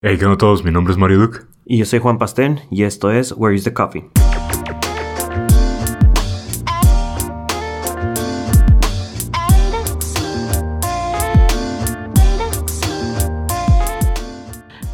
[0.00, 0.62] Hey, ¿qué onda todos?
[0.64, 1.40] Mi nombre es Mario Duke.
[1.64, 4.08] Y yo soy Juan Pastén y esto es Where is the Coffee.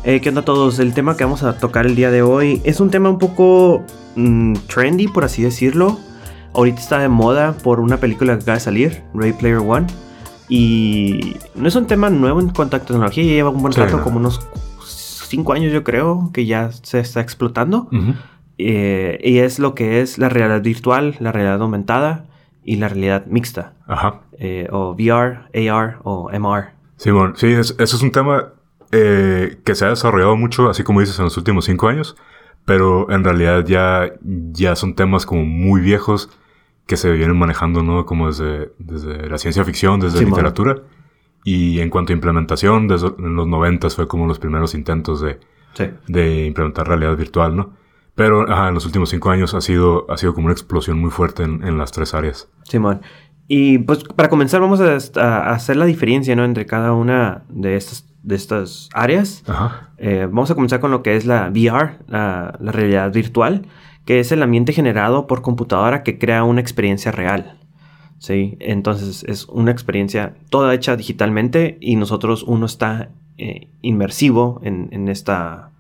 [0.07, 0.79] Hey, ¿Qué onda a todos?
[0.79, 3.83] El tema que vamos a tocar el día de hoy es un tema un poco
[4.17, 5.99] mm, trendy, por así decirlo.
[6.53, 9.87] Ahorita está de moda por una película que acaba de salir, Ray Player One.
[10.49, 13.97] Y no es un tema nuevo en cuanto a tecnología, lleva un buen Sí, rato,
[13.97, 14.05] no.
[14.05, 14.41] como unos
[15.27, 17.89] cinco años yo creo, que ya se está explotando.
[18.59, 22.27] Eh, y es lo que es la realidad virtual, la realidad aumentada
[22.65, 23.73] y la realidad mixta.
[23.87, 24.21] Ajá.
[24.39, 25.39] eh, o VR,
[25.71, 26.71] AR o MR.
[26.97, 28.49] Sí, bueno, sí, es- eso es un tema
[28.91, 32.17] eh, que se ha desarrollado mucho, así como dices, en los últimos cinco años,
[32.65, 36.31] pero en realidad ya, ya son temas como muy viejos
[36.87, 38.07] que se vienen manejando, ¿no?
[38.07, 40.41] Como desde, desde la ciencia ficción, desde Sí, la man.
[41.45, 45.39] Y en cuanto a implementación, desde en los noventas fue como los primeros intentos de,
[45.75, 45.85] Sí.
[46.09, 47.73] de implementar realidad virtual, ¿no?
[48.15, 51.11] Pero ajá, en los últimos cinco años ha sido, ha sido como una explosión muy
[51.11, 52.49] fuerte en, en las tres áreas.
[52.63, 53.03] Simón.
[53.49, 56.45] Y pues para comenzar vamos a, a hacer la diferencia ¿no?
[56.45, 59.43] entre cada una de estas, de estas áreas.
[59.47, 59.91] Ajá.
[59.99, 63.67] Eh, vamos a comenzar con lo que es la VR, la, la realidad virtual,
[64.07, 67.59] que es el ambiente generado por computadora que crea una experiencia real.
[68.19, 68.57] ¿Sí?
[68.61, 75.09] Entonces es una experiencia toda hecha digitalmente y nosotros uno está eh, inmersivo en, en
[75.09, 75.71] esta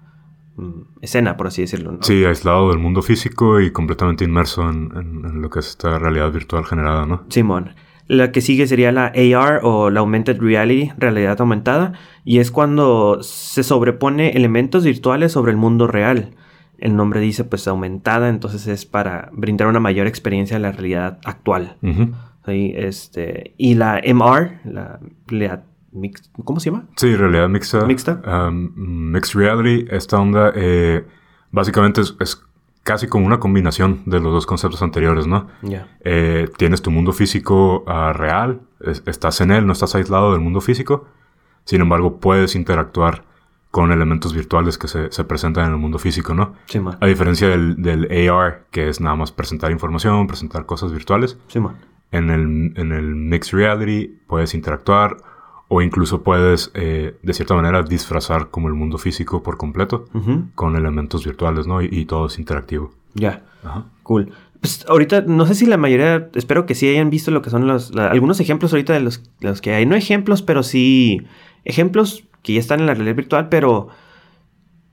[0.56, 0.70] mm,
[1.02, 1.92] escena, por así decirlo.
[1.92, 1.98] ¿no?
[2.02, 5.98] Sí, aislado del mundo físico y completamente inmerso en, en- en lo que es esta
[5.98, 7.22] realidad virtual generada, ¿no?
[7.28, 7.74] Simón.
[8.06, 13.22] La que sigue sería la AR o la Augmented Reality, realidad aumentada, y es cuando
[13.22, 16.32] se sobrepone elementos virtuales sobre el mundo real.
[16.84, 21.18] El nombre dice pues aumentada, entonces es para brindar una mayor experiencia de la realidad
[21.24, 21.76] actual.
[22.46, 25.62] Este, y la MR, la, la
[25.92, 26.84] mix- ¿cómo se llama?
[26.96, 27.84] Sí, realidad mixta.
[27.86, 28.20] Mixta.
[28.48, 28.70] um,
[29.12, 29.86] mixed reality.
[29.90, 31.04] Esta onda eh,
[31.50, 32.42] básicamente es, es
[32.82, 35.48] casi como una combinación de los dos conceptos anteriores, ¿no?
[35.62, 35.88] Ya.
[36.04, 40.40] Eh, tienes tu mundo físico ah, real, es- estás en él, no estás aislado del
[40.40, 41.06] mundo físico.
[41.64, 43.24] Sin embargo, puedes interactuar
[43.74, 46.54] con elementos virtuales que se, se presentan en el mundo físico, ¿no?
[46.66, 46.96] Simón.
[47.00, 51.36] A diferencia del, del AR, que es nada más presentar información, presentar cosas virtuales.
[51.48, 51.74] Simón.
[52.12, 55.16] En el, en el Mixed Reality puedes interactuar
[55.66, 60.06] o incluso puedes, eh, de cierta manera, disfrazar como el mundo físico por completo
[60.54, 61.82] con elementos virtuales, ¿no?
[61.82, 62.92] Y, y todo es interactivo.
[63.14, 63.42] Ya.
[63.64, 63.86] Ajá.
[64.04, 64.32] Cool.
[64.64, 67.66] Pues ahorita, no sé si la mayoría, espero que sí hayan visto lo que son
[67.66, 69.84] los, la- algunos ejemplos ahorita de los, los que hay.
[69.84, 71.20] No ejemplos, pero sí
[71.66, 73.88] ejemplos que ya están en la realidad virtual, pero,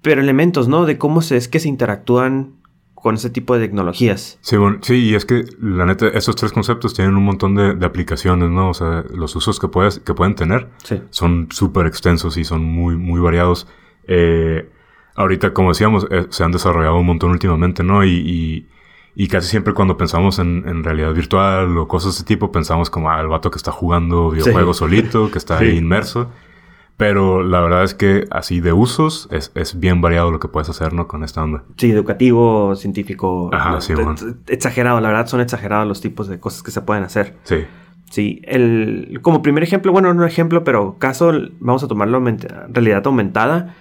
[0.02, 0.84] pero elementos, ¿no?
[0.86, 2.56] De cómo se, es que se interactúan
[2.96, 4.40] con ese tipo de tecnologías.
[4.42, 7.74] Sí, bueno, sí, y es que la neta, esos tres conceptos tienen un montón de,
[7.74, 8.72] de aplicaciones, ¿no?
[8.72, 11.02] O sea, los usos que, puedes, que pueden tener Sí.
[11.12, 13.68] son súper extensos y son muy, muy variados.
[14.06, 14.70] Eh,
[15.16, 18.04] ahorita, como decíamos, eh, se han desarrollado un montón últimamente, ¿no?
[18.04, 18.68] Y, y,
[19.16, 22.90] y casi siempre cuando pensamos en, en realidad virtual o cosas de ese tipo, pensamos
[22.90, 25.66] como, ah, el vato que está jugando videojuegos solito, que está Sí.
[25.66, 26.30] ahí inmerso.
[26.98, 30.70] Pero la verdad es que así de usos es, es bien variado lo que puedes
[30.70, 31.08] hacer, ¿no?
[31.08, 31.64] Con esta onda.
[31.78, 33.50] Sí, educativo, científico.
[33.52, 34.16] Ajá, no, sí, t- bueno.
[34.46, 37.36] t- Exagerado, la verdad son exagerados los tipos de cosas que se pueden hacer.
[37.44, 37.66] Sí.
[38.12, 42.22] Sí, el, como primer ejemplo, bueno, no ejemplo, pero caso, vamos a tomarlo
[42.70, 43.74] realidad aumentada.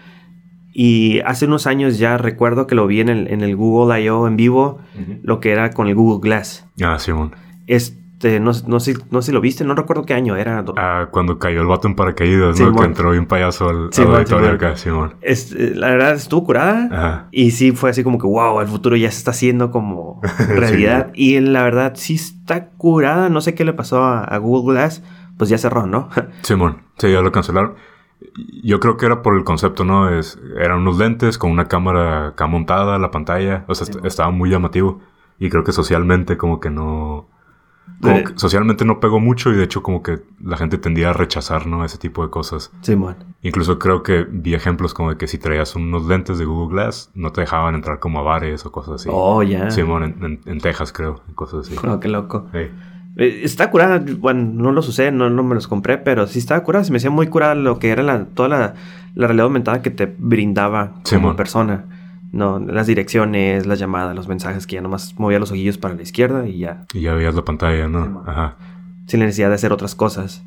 [0.73, 4.27] Y hace unos años ya recuerdo que lo vi en el, en el Google I.O.
[4.29, 4.79] en vivo,
[5.23, 6.67] lo que era con el Google Glass.
[6.83, 7.35] Ah, Simón.
[7.67, 10.65] Este, no, no, sé, no sé si lo viste, no recuerdo qué año era.
[10.77, 12.75] Ah, cuando cayó el vato en paracaídas, Sí, ¿no?
[12.75, 14.45] Que entró bien payaso al, Sí, al sí, mon.
[14.45, 15.15] acá, Simón.
[15.23, 16.89] Este, la verdad estuvo curada.
[16.93, 17.29] Ajá.
[17.31, 21.11] Y sí, fue así como que, wow, el futuro ya se está haciendo como realidad.
[21.15, 23.29] Y la verdad sí está curada.
[23.29, 25.03] No sé qué le pasó a, a Google Glass.
[25.39, 26.11] Pues ya cerró, ¿no?
[26.43, 27.75] Simón, sí, ya lo cancelaron.
[28.63, 30.09] Yo creo que era por el concepto, ¿no?
[30.11, 33.65] Es, eran unos lentes con una cámara acá montada, la pantalla.
[33.69, 35.01] O sea, est- estaba muy llamativo.
[35.39, 37.27] Y creo que socialmente como que no...
[38.03, 38.25] como Eh.
[38.25, 41.67] que socialmente no pegó mucho y de hecho como que la gente tendía a rechazar,
[41.67, 41.83] ¿no?
[41.85, 42.71] Ese tipo de cosas.
[42.83, 43.17] Simón.
[43.43, 47.11] Incluso creo que vi ejemplos como de que si traías unos lentes de Google Glass,
[47.15, 49.09] no te dejaban entrar como a bares o cosas así.
[49.11, 49.71] Oh, ya.
[49.71, 51.77] Simón, en, en- en Texas creo, cosas así.
[51.89, 52.49] Oh, qué loco.
[52.53, 52.69] Sí.
[53.17, 56.63] Eh, Está curada, bueno, no los usé, no, no me los compré, pero sí estaba
[56.63, 56.85] curada.
[56.85, 58.75] Se me hacía muy curada lo que era la, toda la,
[59.15, 61.37] la realidad aumentada que te brindaba como Simón.
[61.37, 61.85] persona.
[62.33, 66.03] No, las direcciones, las llamadas, los mensajes que ya nomás movía los ojillos para la
[66.03, 68.23] izquierda y ya, Y ya veías la pantalla, ¿no?
[68.25, 68.57] Ajá.
[69.07, 70.45] sin la necesidad de hacer otras cosas.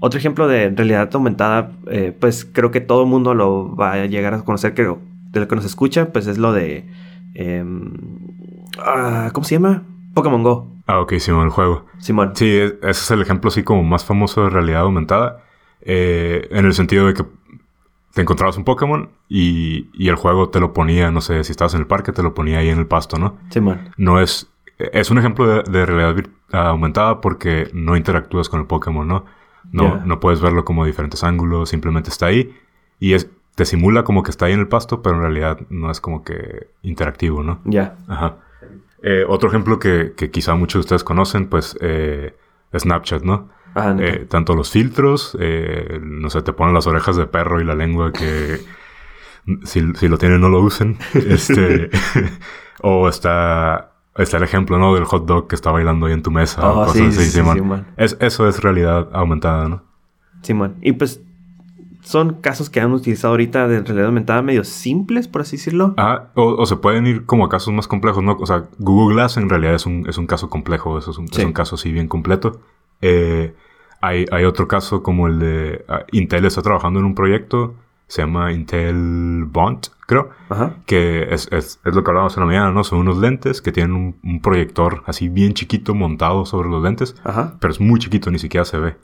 [0.00, 4.06] Otro ejemplo de realidad aumentada, eh, pues creo que todo el mundo lo va a
[4.06, 4.98] llegar a conocer, creo,
[5.30, 6.86] de lo que nos escucha, pues es lo de...
[8.78, 9.82] ah, ¿Cómo se llama?
[10.14, 10.66] Pokémon Go.
[10.86, 11.86] Ah, ok, Simón, el juego.
[11.98, 12.32] Simón.
[12.34, 15.44] Sí, ese es el ejemplo así como más famoso de realidad aumentada.
[15.82, 17.24] eh, en el sentido de que
[18.12, 21.74] te encontrabas un Pokémon y, y, el juego te lo ponía, no sé, si estabas
[21.74, 23.38] en el parque, te lo ponía ahí en el pasto, ¿no?
[23.50, 23.92] Sí, man.
[23.96, 24.48] No es...
[24.78, 29.24] Es un ejemplo de, de realidad aumentada porque no interactúas con el Pokémon, ¿no?
[29.72, 32.54] No, no puedes verlo como diferentes ángulos, simplemente está ahí
[32.98, 35.90] y es, te simula como que está ahí en el pasto, pero en realidad no
[35.90, 37.60] es como que interactivo, ¿no?
[37.64, 37.96] Ya.
[38.08, 38.36] Ajá.
[39.02, 42.36] Eh, otro ejemplo que, que, quizá muchos de ustedes conocen, pues eh,
[42.76, 43.50] Snapchat, ¿no?
[43.74, 47.64] Ah, eh, tanto los filtros, eh, no sé, te ponen las orejas de perro y
[47.64, 48.58] la lengua que
[49.64, 50.98] si, si lo tienen no lo usen.
[51.14, 51.90] este,
[52.82, 54.94] o está, está el ejemplo, ¿no?
[54.94, 56.68] Del hot dog que está bailando ahí en tu mesa.
[56.68, 57.86] Oh, o cosas sí, así, sí, sí, man.
[57.96, 59.84] Es, eso es realidad aumentada, ¿no?
[60.42, 60.78] Simón.
[60.80, 61.22] Y pues
[62.02, 65.94] son casos que han utilizado ahorita de realidad aumentada medio simples, por así decirlo.
[65.96, 68.36] Ah, o, o se pueden ir como a casos más complejos, ¿no?
[68.40, 71.28] O sea, Google Glass en realidad es un, es un caso complejo, eso es un,
[71.28, 71.40] Sí.
[71.40, 72.60] es un caso así bien completo.
[73.02, 73.54] Eh,
[74.00, 77.74] hay, hay otro caso como el de ah, Intel está trabajando en un proyecto,
[78.06, 80.76] se llama Intel Bond, creo, Ajá.
[80.86, 82.82] que es, es, es lo que hablábamos en la mañana, ¿no?
[82.82, 87.14] Son unos lentes que tienen un, un proyector así bien chiquito montado sobre los lentes,
[87.24, 87.54] Ajá.
[87.60, 88.96] pero es muy chiquito, ni siquiera se ve.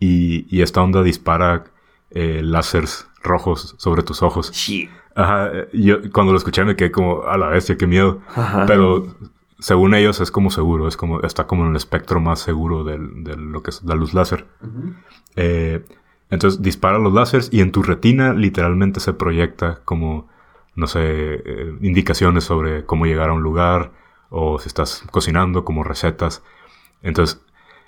[0.00, 1.64] Y, y esta onda dispara
[2.10, 4.50] eh, láseres rojos sobre tus ojos.
[4.52, 4.90] Shit.
[5.14, 8.20] Ajá, eh, yo cuando lo escuché me quedé como a la bestia, qué miedo.
[8.34, 8.64] Ajá.
[8.66, 9.06] Pero
[9.58, 13.24] según ellos es como seguro, es como está como en el espectro más seguro del-
[13.24, 14.46] de, lo que es la luz láser.
[15.36, 15.84] Eh,
[16.30, 20.28] entonces dispara los láseres y en tu retina literalmente se proyecta como,
[20.74, 23.92] no sé, eh, indicaciones sobre cómo llegar a un lugar
[24.30, 26.42] o si estás cocinando, como recetas.
[27.02, 27.40] Entonces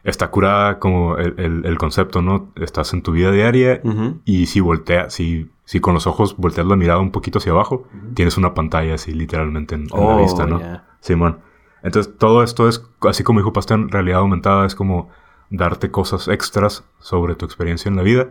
[0.05, 2.49] está curada como el, el- el concepto, ¿no?
[2.57, 3.81] Estás en tu vida diaria
[4.25, 7.87] y si voltea, si, si con los ojos volteas la mirada un poquito hacia abajo,
[8.15, 10.61] tienes una pantalla así literalmente en, en la Oh, vista, ¿no?
[10.61, 10.85] ya.
[11.01, 11.39] Simón.
[11.83, 15.09] Entonces todo esto es, así como dijo Pastel, en realidad aumentada es como
[15.49, 18.29] darte cosas extras sobre tu experiencia en la vida,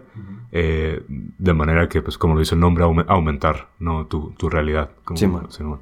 [0.52, 4.06] eh, de manera que, pues como lo dice el nombre, aume- aumentar, ¿no?
[4.06, 4.92] Tu, tu realidad.
[5.04, 5.52] Como, Simón.
[5.52, 5.80] Simón.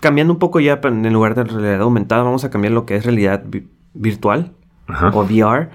[0.00, 3.04] Cambiando un poco ya, en lugar de realidad aumentada, vamos a cambiar lo que es
[3.04, 3.68] realidad vi-
[3.98, 4.52] virtual
[4.86, 5.10] Ajá.
[5.14, 5.68] o VR.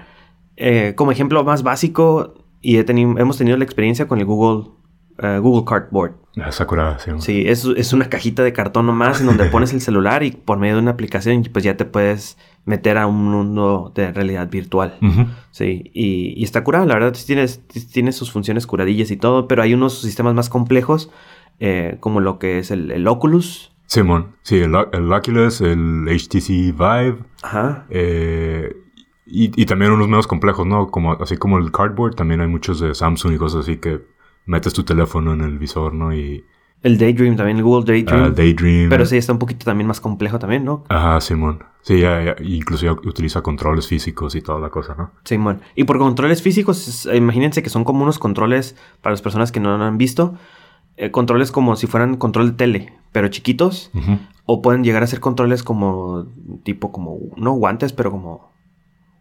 [0.56, 4.70] Eh, como ejemplo más básico, y he teni- hemos tenido la experiencia con el Google,
[5.18, 6.12] eh, Google Cardboard.
[6.36, 7.22] Ah, Sakura, Simón.
[7.22, 10.58] Sí, es, es una cajita de cartón nomás en donde pones el celular y por
[10.58, 14.96] medio de una aplicación pues ya te puedes meter a un mundo de realidad virtual.
[15.52, 17.62] Sí, y, y está curado, la verdad sí tiene, sí
[17.92, 21.10] tiene sus funciones curadillas y todo, pero hay unos sistemas más complejos
[21.60, 23.70] eh, como lo que es el, el Oculus.
[23.86, 24.36] Simón.
[24.42, 27.86] Sí, el, el Oculus, el HTC Vive, Ajá.
[27.90, 28.74] eh,
[29.26, 30.90] y, y también unos menos complejos, ¿no?
[30.90, 34.00] Como, así como el Cardboard, también hay muchos de Samsung y cosas así que
[34.46, 36.14] metes tu teléfono en el visor, ¿no?
[36.14, 36.44] Y
[36.82, 38.24] El Daydream también, el Google Daydream.
[38.24, 38.90] ah, Daydream.
[38.90, 40.84] pero sí está un poquito también más complejo también, ¿no?
[40.88, 41.64] Ajá, Simón.
[41.80, 42.36] Sí, ya, ya,
[42.92, 45.10] utiliza controles físicos y toda la cosa, ¿no?
[45.24, 45.60] Simón.
[45.74, 49.76] Y por controles físicos, imagínense que son como unos controles, para las personas que no
[49.76, 50.34] lo han visto,
[50.96, 53.90] eh, controles como si fueran control de tele, pero chiquitos.
[54.46, 56.26] O pueden llegar a ser controles como,
[56.64, 58.50] tipo como, no guantes, pero como,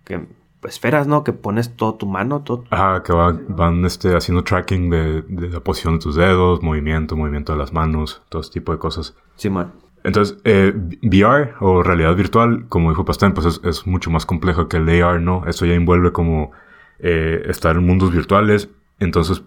[0.04, 0.28] que,
[0.68, 1.24] esferas, ¿no?
[1.24, 2.64] Que pones todo tu mano, todo.
[2.70, 7.16] Ajá, que va- van este, haciendo tracking de, de la posición de tus dedos, movimiento,
[7.16, 9.16] movimiento de las manos, todo ese tipo de cosas.
[9.36, 9.72] Simón.
[10.06, 14.68] Entonces, eh, VR o realidad virtual, como dijo Pastén, pues es, es mucho más complejo
[14.68, 15.46] que el AR, ¿no?
[15.48, 16.52] Eso ya envuelve como
[17.00, 18.70] eh, estar en mundos virtuales.
[19.00, 19.44] Entonces,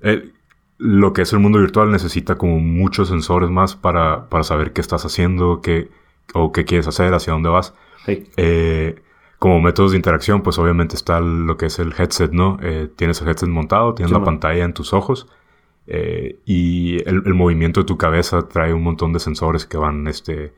[0.00, 0.30] eh,
[0.84, 4.80] lo que es el mundo virtual necesita como muchos sensores más para, para saber qué
[4.80, 5.90] estás haciendo, qué,
[6.34, 7.72] o qué quieres hacer, hacia dónde vas.
[8.04, 8.24] Sí.
[8.36, 8.96] Eh,
[9.38, 12.58] como métodos de interacción, pues obviamente está lo que es el headset, ¿no?
[12.62, 14.24] Eh, tienes el headset montado, tienes Sí, la man.
[14.26, 15.28] pantalla en tus ojos
[15.86, 20.06] eh, y el, el movimiento de tu cabeza trae un montón de sensores que van,
[20.08, 20.52] este,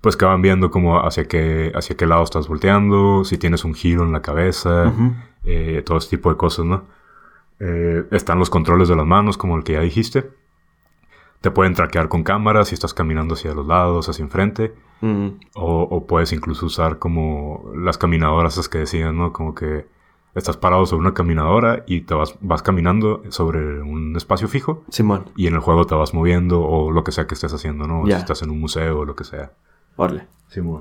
[0.00, 3.74] pues que van viendo como hacia qué, hacia qué lado estás volteando, si tienes un
[3.74, 5.12] giro en la cabeza, Ujú.
[5.44, 6.84] eh, todo ese tipo de cosas, ¿no?
[7.60, 10.30] Eh, están los controles de las manos, como el que ya dijiste.
[11.40, 14.74] Te pueden traquear con cámaras si estás caminando hacia los lados, hacia enfrente.
[15.00, 19.32] Mm, O, o puedes incluso usar como las caminadoras esas que decían, ¿no?
[19.32, 19.86] Como que
[20.34, 25.26] estás parado sobre una caminadora y te vas, vas caminando sobre un espacio fijo Simón.
[25.36, 28.06] y en el juego te vas moviendo o lo que sea que estés haciendo, ¿no?
[28.06, 28.16] Ya.
[28.16, 29.52] Si estás en un museo o lo que sea.
[29.96, 30.26] Órale.
[30.56, 30.80] Muy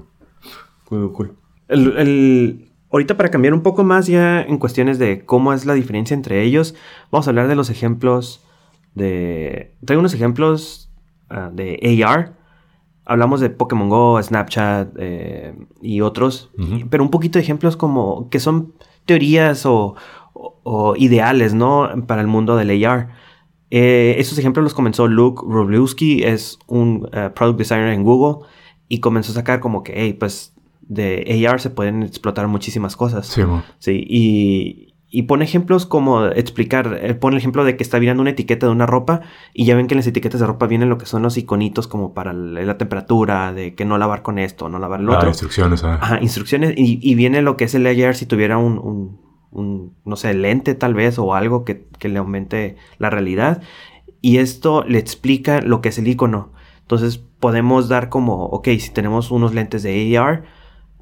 [0.85, 1.33] Cool, cool.
[1.67, 5.73] El, el- ahorita para cambiar un poco más ya en cuestiones de cómo es la
[5.73, 6.75] diferencia entre ellos,
[7.11, 8.41] vamos a hablar de los ejemplos
[8.93, 9.73] de...
[9.85, 10.89] Traigo unos ejemplos
[11.29, 12.33] ah, de AR.
[13.05, 18.29] Hablamos de Pokémon Go, Snapchat eh, y otros, y- pero un poquito de ejemplos como
[18.29, 18.73] que son
[19.05, 19.95] teorías o,
[20.33, 21.89] o- o ideales, ¿no?
[22.07, 23.09] Para el mundo del AR.
[23.69, 28.47] Eh, esos ejemplos los comenzó Luke Wroblewski, es un eh, product designer en Google,
[28.87, 30.54] y comenzó a sacar como que, hey, pues
[30.87, 33.27] de AR se pueden explotar muchísimas cosas.
[33.27, 33.41] Sí.
[33.79, 38.21] Sí, y, y pone ejemplos como explicar, eh, pone el ejemplo de que está mirando
[38.21, 39.21] una etiqueta de una ropa
[39.53, 41.87] y ya ven que en las etiquetas de ropa vienen lo que son los iconitos
[41.87, 45.27] como para la, temperatura, de que no lavar con esto, no lavar el otro.
[45.27, 45.99] Ah, instrucciones, ah.
[46.01, 49.19] Ajá, instrucciones y, viene lo que es el layer si tuviera un,
[49.51, 53.61] un, no sé, lente tal vez o algo que, que le aumente la realidad
[54.19, 56.51] y esto le explica lo que es el icono.
[56.81, 60.43] Entonces podemos dar como, ok, si tenemos unos lentes de AR,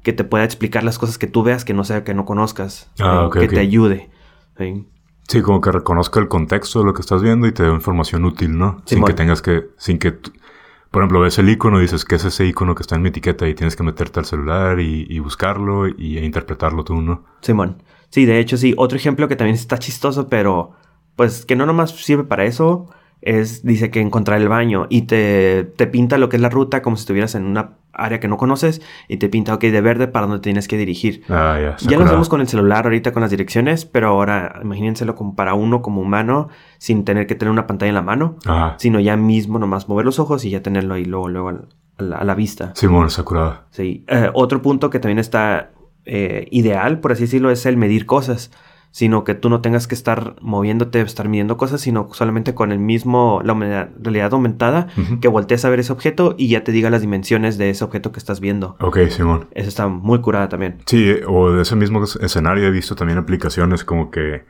[0.04, 2.90] que te pueda explicar las cosas que tú veas que no sea que no conozcas.
[3.00, 4.10] Ah, que te ayude.
[4.56, 5.42] ¿sí?
[5.42, 8.56] como que reconozca el contexto de lo que estás viendo y te dé información útil,
[8.56, 8.82] ¿no?
[8.84, 12.24] sin que tengas que, sin que, por ejemplo, ves el icono y dices, ¿qué es
[12.24, 13.48] ese icono que está en mi etiqueta?
[13.48, 17.24] Y tienes que meterte al celular y, buscarlo y e interpretarlo tú, ¿no?
[17.40, 17.82] Simón.
[18.10, 18.74] Sí, de hecho, sí.
[18.76, 20.72] Otro ejemplo que también está chistoso, pero
[21.16, 22.90] pues que no nomás sirve para eso,
[23.22, 26.82] es, dice que encontrar el baño y te, te pinta lo que es la ruta
[26.82, 30.08] como si estuvieras en una área que no conoces y te pinta, ok, de verde
[30.08, 31.22] para donde tienes que dirigir.
[31.28, 31.76] Ah, ya.
[31.88, 35.54] Ya lo hacemos con el celular ahorita con las direcciones, pero ahora imagínenselo como para
[35.54, 38.36] uno como humano sin tener que tener una pantalla en la mano,
[38.76, 42.34] sino ya mismo nomás mover los ojos y ya tenerlo ahí luego, luego a la,
[42.34, 42.72] vista.
[42.74, 43.60] Sí, bueno, está curado.
[43.70, 44.04] Sí.
[44.08, 45.70] Eh, otro punto que también está
[46.04, 48.50] eh, ideal, por así decirlo, es el medir cosas
[48.94, 52.78] sino que tú no tengas que estar moviéndote, estar midiendo cosas, sino solamente con el
[52.78, 54.86] mismo, la realidad aumentada,
[55.20, 58.12] que voltees a ver ese objeto y ya te diga las dimensiones de ese objeto
[58.12, 58.76] que estás viendo.
[58.78, 59.48] Ok, Simón.
[59.50, 60.78] Eso está muy curada también.
[60.86, 64.44] Sí, o de ese mismo escenario he visto también aplicaciones como que,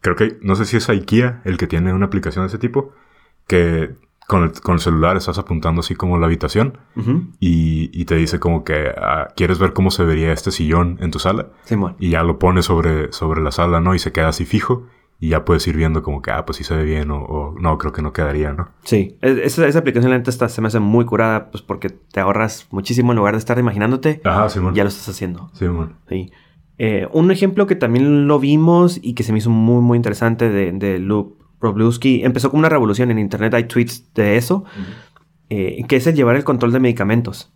[0.00, 2.94] creo que, no sé si es IKEA el que tiene una aplicación de ese tipo,
[3.46, 3.96] que
[4.30, 6.78] con el, con el, celular estás apuntando así como la habitación
[7.40, 11.10] y, y, te dice como que ah, quieres ver cómo se vería este sillón en
[11.10, 11.48] tu sala
[11.98, 13.92] y ya lo pones sobre, sobre la sala, ¿no?
[13.92, 14.86] Y se queda así fijo
[15.18, 17.76] y ya puedes ir viendo como que, ah, pues sí se ve bien o, no,
[17.76, 18.68] creo que no quedaría, ¿no?
[18.84, 22.68] Sí, esa, esa aplicación lenta está, se me hace muy curada pues porque te ahorras
[22.70, 24.20] muchísimo en lugar de estar imaginándote.
[24.22, 24.76] Ajá, Simón.
[24.76, 25.50] Ya lo estás haciendo.
[25.54, 25.96] Simón.
[26.08, 26.30] Sí.
[26.78, 30.48] Eh, un ejemplo que también lo vimos y que se me hizo muy, muy interesante
[30.48, 34.64] de, de Loop Robluski empezó como una revolución en Internet, hay tweets de eso,
[35.48, 37.52] eh, que es el llevar el control de medicamentos.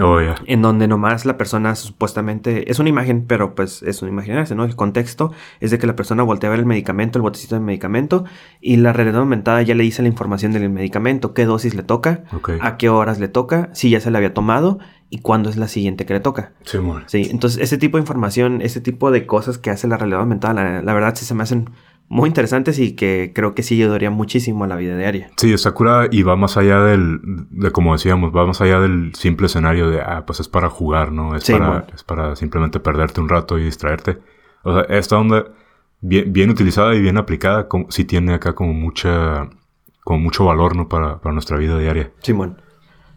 [0.00, 0.36] Oh, yeah.
[0.46, 4.64] En donde nomás la persona supuestamente es una imagen, pero pues es una imaginarse, ¿no?
[4.64, 7.62] El contexto es de que la persona voltea a ver el medicamento, el botecito de
[7.62, 8.24] medicamento,
[8.60, 12.24] y la realidad aumentada ya le dice la información del medicamento, qué dosis le toca,
[12.60, 14.78] a qué horas le toca, si ya se le había tomado
[15.10, 16.52] y cuándo es la siguiente que le toca.
[16.64, 20.20] Sí, sí entonces ese tipo de información, ese tipo de cosas que hace la realidad
[20.20, 21.70] aumentada, la, la verdad sí se me hacen
[22.08, 25.30] muy interesantes y que creo que sí ayudaría muchísimo a la vida diaria.
[25.36, 29.46] Sí, Sakura y va más allá del, de como decíamos, va más allá del simple
[29.46, 31.36] escenario de, ah, pues es para jugar, ¿no?
[31.36, 34.18] Es, para, es para simplemente perderte un rato y distraerte.
[34.62, 35.44] O sea, esta onda,
[36.00, 39.50] bien, bien utilizada y bien aplicada, como, sí tiene acá como mucha,
[40.02, 40.88] como mucho valor, ¿no?
[40.88, 42.10] Para, para nuestra vida diaria.
[42.22, 42.62] Simón.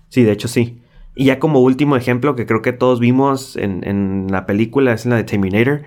[0.09, 0.81] Sí, de hecho sí.
[1.15, 5.05] Y ya como último ejemplo que creo que todos vimos en, en la película es
[5.05, 5.83] en la de Terminator.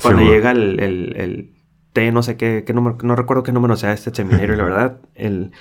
[0.00, 1.50] Cuando llega el
[1.92, 4.96] T, no sé qué, qué número, no recuerdo qué número sea este Terminator, la verdad.
[5.14, 5.52] El,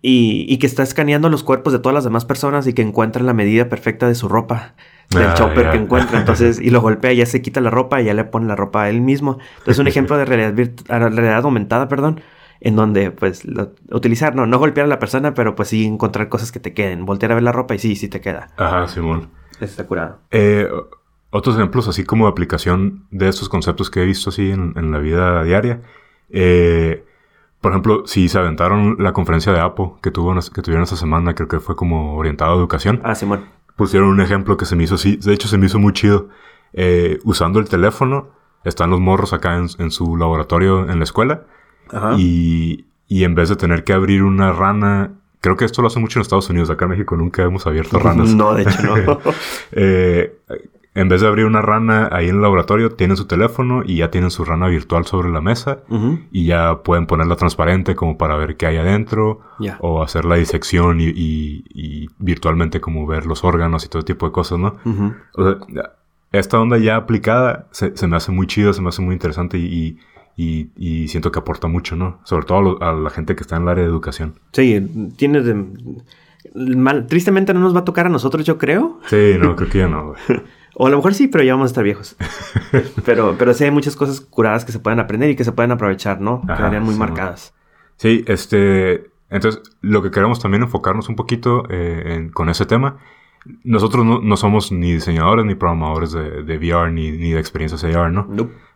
[0.00, 3.22] y, y, que está escaneando los cuerpos de todas las demás personas y que encuentra
[3.22, 4.74] la medida perfecta de su ropa,
[5.10, 6.20] del ah, chopper que encuentra.
[6.20, 8.84] Entonces, y lo golpea, ya se quita la ropa y ya le pone la ropa
[8.84, 9.38] a él mismo.
[9.58, 10.54] Entonces, un ejemplo de realidad,
[10.86, 12.20] realidad aumentada, perdón,
[12.60, 13.42] en donde, pues,
[13.90, 17.04] utilizar, no, no golpear a la persona, pero pues sí encontrar cosas que te queden.
[17.04, 18.50] Voltear a ver la ropa y sí, sí te queda.
[18.56, 19.30] Ajá, Simón.
[19.60, 20.20] Está curado.
[20.30, 20.68] Eh,
[21.30, 24.98] otros ejemplos, así como de aplicación de estos conceptos que he visto así en, la
[24.98, 25.82] vida diaria.
[26.30, 27.04] Eh,
[27.60, 31.34] por ejemplo, si se aventaron la conferencia de Apple que, tuvo, que tuvieron esta semana,
[31.34, 33.00] creo que fue como orientado a educación.
[33.04, 33.44] Ah, sí, bueno.
[33.76, 35.16] Pusieron un ejemplo que se me hizo así.
[35.16, 36.28] De hecho, se me hizo muy chido.
[36.72, 38.30] Eh, usando el teléfono,
[38.64, 41.42] están los morros acá en, su laboratorio en la escuela.
[41.90, 42.14] Ajá.
[42.18, 46.00] Y, y en vez de tener que abrir una rana Creo que esto lo hace
[46.00, 46.70] mucho en Estados Unidos.
[46.70, 48.34] Acá en México nunca hemos abierto ranas.
[48.34, 49.18] no, de hecho no.
[49.72, 50.36] eh,
[50.98, 54.10] en vez de abrir una rana ahí en el laboratorio, tienen su teléfono y ya
[54.10, 55.78] tienen su rana virtual sobre la mesa
[56.32, 59.40] y ya pueden ponerla transparente como para ver qué hay adentro
[59.78, 64.58] o hacer la disección y, virtualmente como ver los órganos y todo tipo de cosas,
[64.58, 64.74] ¿no?
[65.34, 65.92] o sea,
[66.32, 69.98] esta onda ya aplicada se, me hace muy chido, se me hace muy interesante y,
[71.06, 72.18] siento que aporta mucho, ¿no?
[72.24, 74.34] Sobre todo a, la gente que está en el área de educación.
[74.52, 75.64] Sí, tienes de...
[76.54, 79.00] Mal, tristemente no nos va a tocar a nosotros, yo creo.
[79.06, 80.14] Sí, no, creo que ya no.
[80.80, 82.16] O a lo mejor sí, pero ya vamos a estar viejos.
[83.04, 85.72] pero, pero sí hay muchas cosas curadas que se pueden aprender y que se pueden
[85.72, 86.40] aprovechar, ¿no?
[86.42, 87.52] Quedarían muy marcadas.
[87.96, 89.10] Sí, este...
[89.28, 92.98] Entonces, lo que queremos también enfocarnos un poquito eh, con ese tema.
[93.64, 98.28] Nosotros no, somos ni diseñadores ni programadores de, VR ni, ni, de experiencias AR, ¿no?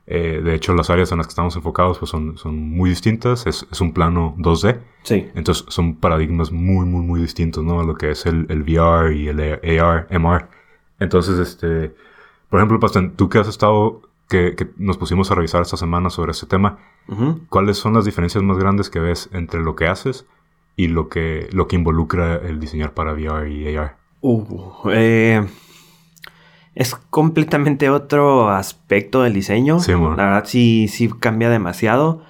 [0.08, 3.46] Eh, de hecho, las áreas en las que estamos enfocados pues, son, son muy distintas.
[3.46, 4.80] Es, es, un plano 2D.
[5.04, 5.28] Sí.
[5.36, 7.78] Entonces, son paradigmas muy, muy, muy distintos, ¿no?
[7.78, 9.40] A lo que es el, el VR y el
[9.80, 10.48] AR, MR.
[11.02, 11.94] Entonces, este,
[12.48, 16.10] por ejemplo, Pastor, tú que has estado que, que nos pusimos a revisar esta semana
[16.10, 16.78] sobre este tema.
[17.48, 20.26] ¿cuáles son las diferencias más grandes que ves entre lo que haces
[20.76, 23.96] y lo que, lo que involucra el diseñar para VR y AR?
[24.20, 25.46] Uh, eh,
[26.74, 29.80] es completamente otro aspecto del diseño.
[29.80, 30.16] Sí, bueno.
[30.16, 32.22] La verdad sí, sí cambia demasiado.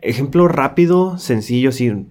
[0.00, 2.08] Ejemplo rápido, sencillo, sí,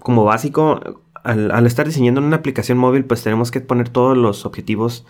[0.00, 1.01] como básico.
[1.24, 5.06] Al, al estar diseñando una aplicación móvil, pues tenemos que poner todos los objetivos,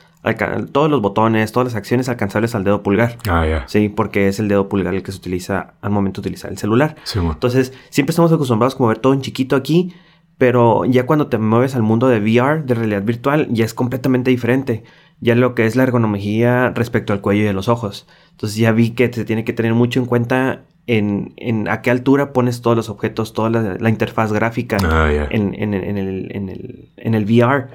[0.73, 3.19] todos los botones, todas las acciones alcanzables al dedo pulgar.
[3.29, 3.69] Ah, ya.
[3.69, 6.59] Sí, porque es el dedo pulgar el que se utiliza al momento de utilizar el
[6.59, 6.97] celular.
[7.05, 7.33] Sí, bueno.
[7.33, 9.95] Entonces, siempre estamos acostumbrados como a ver todo en chiquito aquí,
[10.39, 14.31] pero ya cuando te mueves al mundo de VR, de realidad virtual, ya es completamente
[14.31, 14.85] diferente.
[15.21, 18.09] Ya lo que es la ergonomía respecto al cuello y de los ojos.
[18.33, 21.91] Entonces ya vi que se tiene que tener mucho en cuenta en, en a qué
[21.91, 26.35] altura pones todos los objetos, toda la, la interfaz gráfica Ah, en, en- en el,
[26.35, 27.69] en el- en el VR.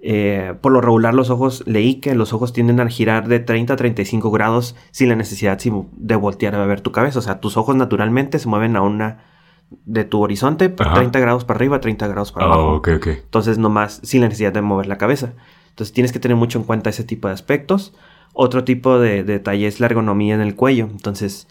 [0.00, 3.72] Eh, por lo regular los ojos, leí que los ojos tienden a girar de 30
[3.74, 7.18] a 35 grados sin la necesidad de voltear a ver tu cabeza.
[7.18, 9.24] O sea, tus ojos naturalmente se mueven a una
[9.84, 10.94] de tu horizonte, Ajá.
[10.94, 12.74] 30 grados para arriba, 30 grados para abajo.
[12.76, 13.06] ok, ok.
[13.08, 15.32] Entonces, nomás sin la necesidad de mover la cabeza.
[15.70, 17.92] Entonces, tienes que tener mucho en cuenta ese tipo de aspectos.
[18.32, 20.88] Otro tipo de, de detalle es la ergonomía en el cuello.
[20.90, 21.48] Entonces,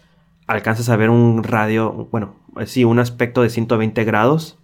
[0.48, 2.34] alcanzas a ver un radio, bueno,
[2.66, 4.58] sí, un aspecto de 120 grados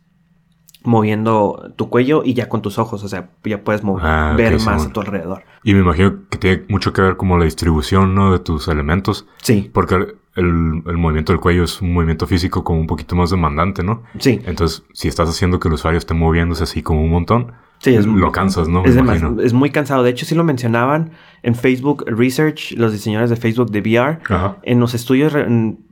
[0.83, 3.03] moviendo tu cuello y ya con tus ojos.
[3.05, 5.45] O sea, ya puedes mo- Ah, ver más a tu alrededor.
[5.63, 8.33] Y me imagino que tiene mucho que ver como la distribución, ¿no?
[8.33, 9.27] De tus elementos.
[9.43, 13.31] Sí, Porque el, el- movimiento del cuello es un movimiento físico como un poquito más
[13.31, 14.03] demandante, ¿no?
[14.19, 14.41] sí.
[14.45, 18.07] Entonces, si estás haciendo que el usuario esté moviéndose así como un montón, Sí, es-
[18.07, 18.83] lo cansas, ¿no?
[18.83, 19.41] Me Es, imagino.
[19.43, 20.03] es muy cansado.
[20.03, 21.13] De hecho, sí lo mencionaban
[21.45, 24.19] en Facebook Research, los diseñadores de Facebook de VR.
[24.29, 24.57] Ajá.
[24.63, 25.47] En los estudios, re-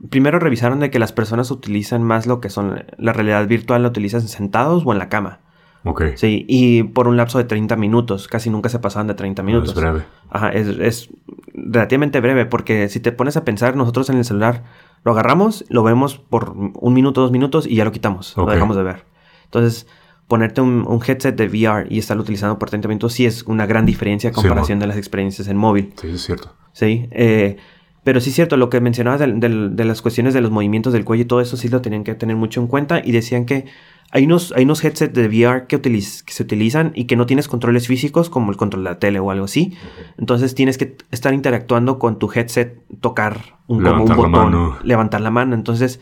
[0.09, 3.89] primero revisaron de que las personas utilizan más lo que son la realidad virtual, la
[3.89, 5.39] utilizan sentados o en la cama.
[5.85, 6.03] Ok.
[6.15, 8.27] Sí, y por un lapso de 30 minutos.
[8.27, 9.69] Casi nunca se pasaban de 30 minutos.
[9.69, 10.03] Es breve.
[10.29, 11.09] Ajá, es, es
[11.53, 14.63] relativamente breve porque si te pones a pensar, nosotros en el celular
[15.03, 18.77] lo agarramos, lo vemos por un minuto, dos minutos y ya lo quitamos, lo dejamos
[18.77, 19.03] de ver.
[19.45, 19.85] Entonces,
[20.27, 23.65] ponerte un, un headset de VR y estarlo utilizando por 30 minutos sí es una
[23.65, 25.93] gran diferencia a Sí, comparación de las experiencias en móvil.
[26.01, 26.53] Sí, es cierto.
[26.71, 27.57] Sí, eh,
[28.03, 29.39] pero sí es cierto, lo que mencionabas del-
[29.75, 32.15] de, las cuestiones de los movimientos del cuello y todo eso sí lo tenían que
[32.15, 33.65] tener mucho en cuenta y decían que
[34.11, 37.25] hay unos, hay unos headsets de VR que, utiliz- que se utilizan y que no
[37.25, 39.75] tienes controles físicos como el control de la tele o algo así.
[40.19, 45.21] Entonces tienes que estar interactuando con tu headset, tocar un, como un la botón, levantar
[45.21, 45.55] la mano.
[45.55, 45.99] Entonces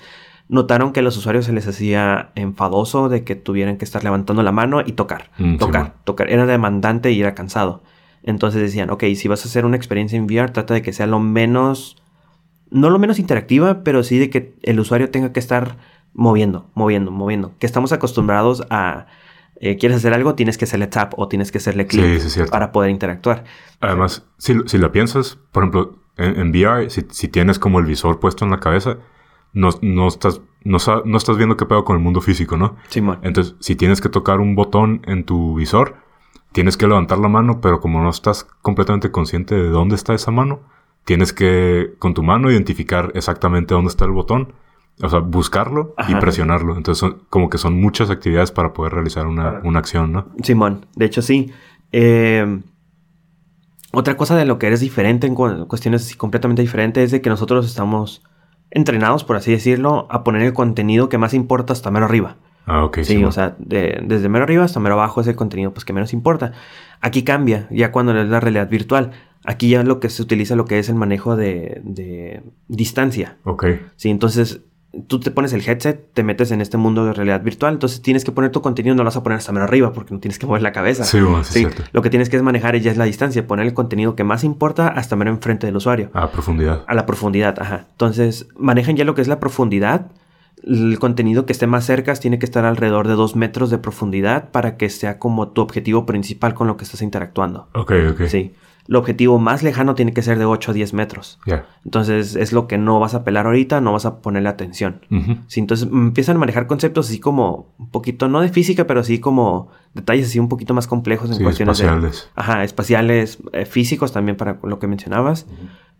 [0.52, 4.44] notaron que a los usuarios se les hacía enfadoso de que tuvieran que estar levantando
[4.44, 6.30] la mano y tocar, Mm, tocar, tocar.
[6.30, 7.84] Era demandante y era cansado.
[8.22, 11.08] Entonces decían, ok, si vas a hacer una experiencia en VR, trata de que sea
[11.08, 11.96] lo menos,
[12.70, 15.78] no lo menos interactiva, pero sí de que el usuario tenga que estar
[16.14, 17.54] moviendo, moviendo, moviendo.
[17.58, 19.08] Que estamos acostumbrados a,
[19.62, 22.42] eh, quieres hacer algo, tienes que hacerle tap o tienes que hacerle clic Sí, sí,
[22.52, 23.46] para poder interactuar.
[23.80, 27.86] Además, si, si la piensas, por ejemplo, en, en VR, si, si tienes como el
[27.86, 28.98] visor puesto en la cabeza,
[29.54, 32.76] no, no, estás, no, sa- no estás viendo qué pedo con el mundo físico, ¿no?
[32.90, 33.20] Simón.
[33.24, 35.96] Entonces, si tienes que tocar un botón en tu visor,
[36.52, 40.32] tienes que levantar la mano, pero como no estás completamente consciente de dónde está esa
[40.32, 40.60] mano,
[41.06, 44.54] tienes que con tu mano identificar exactamente dónde está el botón,
[45.02, 46.76] o sea, buscarlo y presionarlo.
[46.78, 50.28] Entonces, son- como que son muchas actividades para poder realizar una, una acción, ¿no?
[50.44, 51.52] Simón, de hecho sí.
[51.92, 52.60] Eh,
[53.94, 57.22] otra cosa de lo que eres diferente en cu- cuestiones así completamente diferentes es de
[57.22, 58.22] que nosotros estamos
[58.72, 62.38] entrenados, por así decirlo, a poner el contenido que más importa hasta mero arriba.
[62.66, 62.98] Ah, ok.
[62.98, 65.84] Sí, sí, o sea, de- desde mero arriba hasta mero abajo es el contenido pues,
[65.86, 66.54] que menos importa.
[67.02, 69.12] Aquí cambia, ya cuando es la realidad virtual.
[69.44, 73.38] Aquí ya lo que se utiliza lo que es el manejo de, de distancia.
[73.44, 73.66] Ok.
[73.96, 74.62] Sí, entonces
[75.08, 78.26] tú te pones el headset, te metes en este mundo de realidad virtual, entonces tienes
[78.26, 80.38] que poner tu contenido, no lo vas a poner hasta mero arriba porque no tienes
[80.38, 81.04] que mover la cabeza.
[81.04, 83.66] Sí, bueno, sí, es lo que tienes que es manejar ya es la distancia, poner
[83.66, 86.10] el contenido que más importa hasta mero enfrente del usuario.
[86.14, 86.84] A profundidad.
[86.88, 87.88] A la profundidad, ajá.
[87.92, 90.12] Entonces, manejan ya lo que es la profundidad.
[90.64, 94.52] El contenido que esté más cerca tiene que estar alrededor de dos metros de profundidad
[94.52, 97.68] para que sea como tu objetivo principal con lo que estás interactuando.
[97.74, 98.22] Ok, ok.
[98.28, 98.54] Sí.
[98.88, 101.40] El objetivo más lejano tiene que ser de 8 a 10 metros.
[101.46, 101.66] Ya.
[101.86, 105.02] Entonces, es lo que no vas a pelar ahorita, no vas a ponerle atención.
[105.12, 105.38] Ujú.
[105.48, 109.04] Sí, entonces mm, empiezan a manejar conceptos así como un poquito, no de física, pero
[109.04, 112.30] sí como detalles así un poquito más complejos en Sí, cuestiones de, espaciales.
[112.36, 115.46] Ajá, espaciales, eh, físicos también para lo que mencionabas.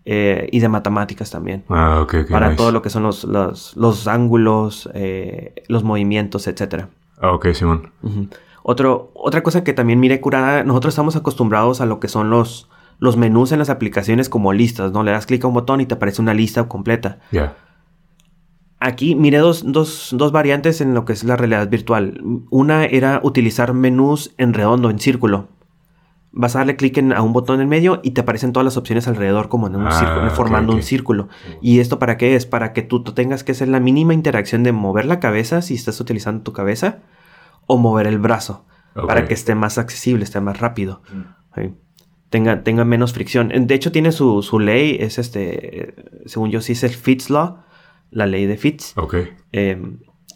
[0.04, 1.62] eh, y de matemáticas también.
[1.68, 2.30] Ah, ok, ok.
[2.30, 2.56] para nice.
[2.56, 6.88] todo lo que son los, los, los ángulos, eh, los movimientos, etcétera.
[7.20, 7.92] Ah, ok, Simón.
[8.62, 12.68] Otro, otra cosa que también miré curada, nosotros estamos acostumbrados a lo que son los,
[12.98, 15.02] los menús en las aplicaciones como listas, ¿no?
[15.02, 17.18] Le das clic a un botón y te aparece una lista completa.
[17.32, 17.56] Ya.
[18.80, 22.20] Aquí miré dos, dos, dos variantes en lo que es la realidad virtual.
[22.50, 25.48] Una era utilizar menús en redondo, en círculo.
[26.32, 29.06] vas a darle clic a un botón en medio y te aparecen todas las opciones
[29.06, 31.28] alrededor como en un Ah, círculo, formando un círculo.
[31.60, 32.44] ¿Y esto para qué es?
[32.46, 36.00] Para que tú tengas que hacer la mínima interacción de mover la cabeza si estás
[36.00, 36.98] utilizando tu cabeza
[37.66, 41.02] o mover el brazo para que esté más accesible, esté más rápido.
[41.54, 41.70] Sí.
[42.30, 43.48] Tenga, tenga menos fricción.
[43.66, 45.94] De hecho, tiene su, su ley, es este,
[46.26, 47.58] según yo sí es el Fitz Law,
[48.10, 48.96] la ley de Fitz.
[48.96, 49.14] Ok.
[49.52, 49.82] Eh,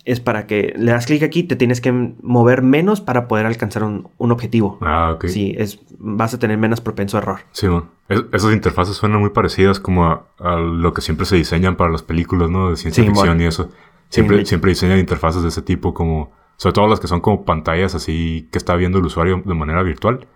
[0.04, 1.90] es para que le das clic aquí, te tienes que
[2.22, 4.78] mover menos para poder alcanzar un, un objetivo.
[4.82, 5.26] Ah, ok.
[5.26, 7.40] Sí, es, vas a tener menos propenso a error.
[7.52, 7.66] Sí.
[8.08, 11.90] Es- esas interfaces suenan muy parecidas como a, a lo que siempre se diseñan para
[11.90, 12.70] las películas, ¿no?
[12.70, 13.70] De ciencia Sí, ficción y eso.
[14.10, 14.46] Siempre, Sí.
[14.46, 16.30] siempre diseñan interfaces de ese tipo, como...
[16.56, 19.82] Sobre todo las que son como pantallas así que está viendo el usuario de manera
[19.82, 20.26] virtual.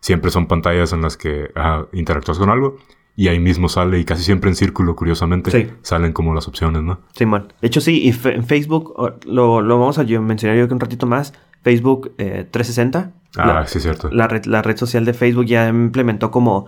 [0.00, 2.76] Siempre son pantallas en las que ajá, interactúas con algo
[3.14, 5.70] y ahí mismo sale, y casi siempre en círculo, curiosamente, Sí.
[5.82, 7.00] salen como las opciones, ¿no?
[7.14, 7.52] Simón.
[7.60, 8.94] De hecho, sí, y fe- en Facebook,
[9.26, 11.34] lo, lo vamos a mencionar yo que un ratito más.
[11.62, 13.12] Facebook eh, 360.
[13.36, 14.08] Ah, la, sí, cierto.
[14.10, 16.66] la red, la red social de Facebook ya implementó como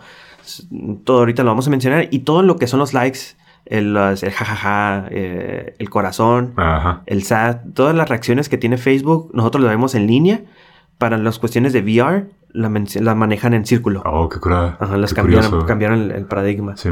[1.04, 3.18] todo ahorita lo vamos a mencionar y todo lo que son los likes,
[3.66, 7.02] el, jajaja, eh, el corazón, Ajá.
[7.06, 10.42] el SAT, todas las reacciones que tiene Facebook, nosotros lo vemos en línea.
[10.98, 14.00] Para las cuestiones de VR, la, manejan en círculo.
[14.06, 14.76] Oh, qué curada.
[14.78, 15.66] Ajá, las Qué cambiaron, curioso.
[15.66, 16.76] cambiaron el, el paradigma.
[16.76, 16.88] Sí.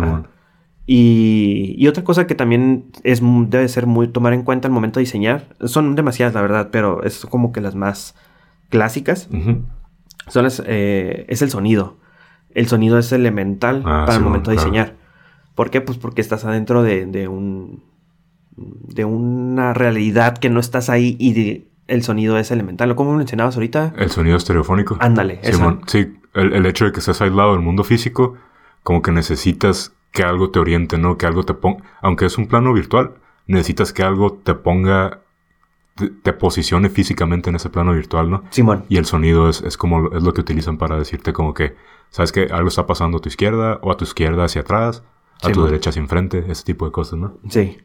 [0.87, 4.99] Y, y otra cosa que también es, debe ser muy tomar en cuenta al momento
[4.99, 8.17] de diseñar, son demasiadas, la verdad, pero es como que las más
[8.69, 9.29] clásicas,
[10.29, 11.99] son las, eh, es el sonido.
[12.51, 14.71] El sonido es elemental Ah, para el momento de claro.
[15.55, 15.81] ¿Por qué?
[15.81, 17.83] Pues porque estás adentro de, de un
[18.57, 22.95] de una realidad que no estás ahí y de- el sonido es elemental.
[22.95, 23.95] ¿Cómo mencionabas ahorita?
[23.97, 24.97] El sonido estereofónico.
[25.01, 25.41] Ándale.
[25.43, 28.35] Simón, sí, el, el hecho de que estés aislado del mundo físico,
[28.83, 31.17] como que necesitas que algo te oriente, ¿no?
[31.19, 33.15] Que algo te ponga, aunque es un plano virtual,
[33.47, 35.21] necesitas que algo te ponga,
[35.97, 38.45] te, te posicione físicamente en ese plano virtual, ¿no?
[38.51, 38.85] Simón.
[38.89, 41.75] Y el sonido es, es como es lo que utilizan para decirte como que,
[42.11, 45.03] sabes que algo está pasando a tu izquierda o a tu izquierda hacia atrás,
[45.43, 45.71] a Sí, tu man.
[45.71, 47.39] derecha hacia enfrente, ese tipo de cosas, ¿no?
[47.49, 47.79] Sí.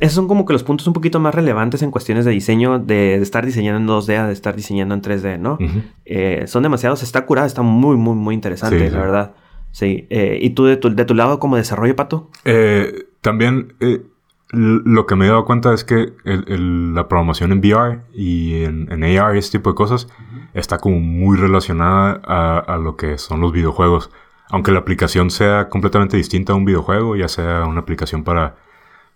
[0.00, 2.94] Esos son como que los puntos un poquito más relevantes en cuestiones de diseño, de,
[2.94, 5.58] de estar diseñando en 2D a de estar diseñando en 3D, ¿no?
[6.04, 8.96] Eh, son demasiados, está curada, está muy, muy, muy interesante, Sí, la sí.
[8.96, 9.34] verdad.
[9.72, 10.06] Sí.
[10.10, 12.30] Eh, ¿Y tú de tu, de tu lado como desarrollo, Pato?
[12.44, 14.02] Eh, también eh,
[14.52, 18.62] lo que me he dado cuenta es que el- el- la programación en VR y
[18.62, 20.06] en, en AR y este tipo de cosas
[20.54, 24.10] está como muy relacionada a, a lo que son los videojuegos.
[24.50, 28.56] Aunque la aplicación sea completamente distinta a un videojuego, ya sea una aplicación para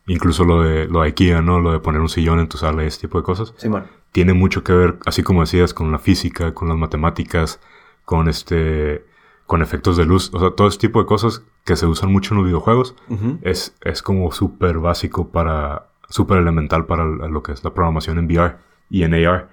[0.06, 1.60] incluso lo de, lo de IKEA, ¿no?
[1.60, 3.84] Lo de poner un sillón en tu sala y este tipo de cosas Simón.
[4.10, 7.60] tiene mucho que ver, así como decías, con la física, con las matemáticas,
[8.04, 9.04] con este,
[9.46, 12.34] con efectos de luz, o sea, todo ese tipo de cosas que se usan mucho
[12.34, 12.96] en los videojuegos
[13.42, 18.26] es, es como súper básico para, súper elemental para lo que es la programación en
[18.26, 18.56] VR
[18.90, 19.48] y en AR.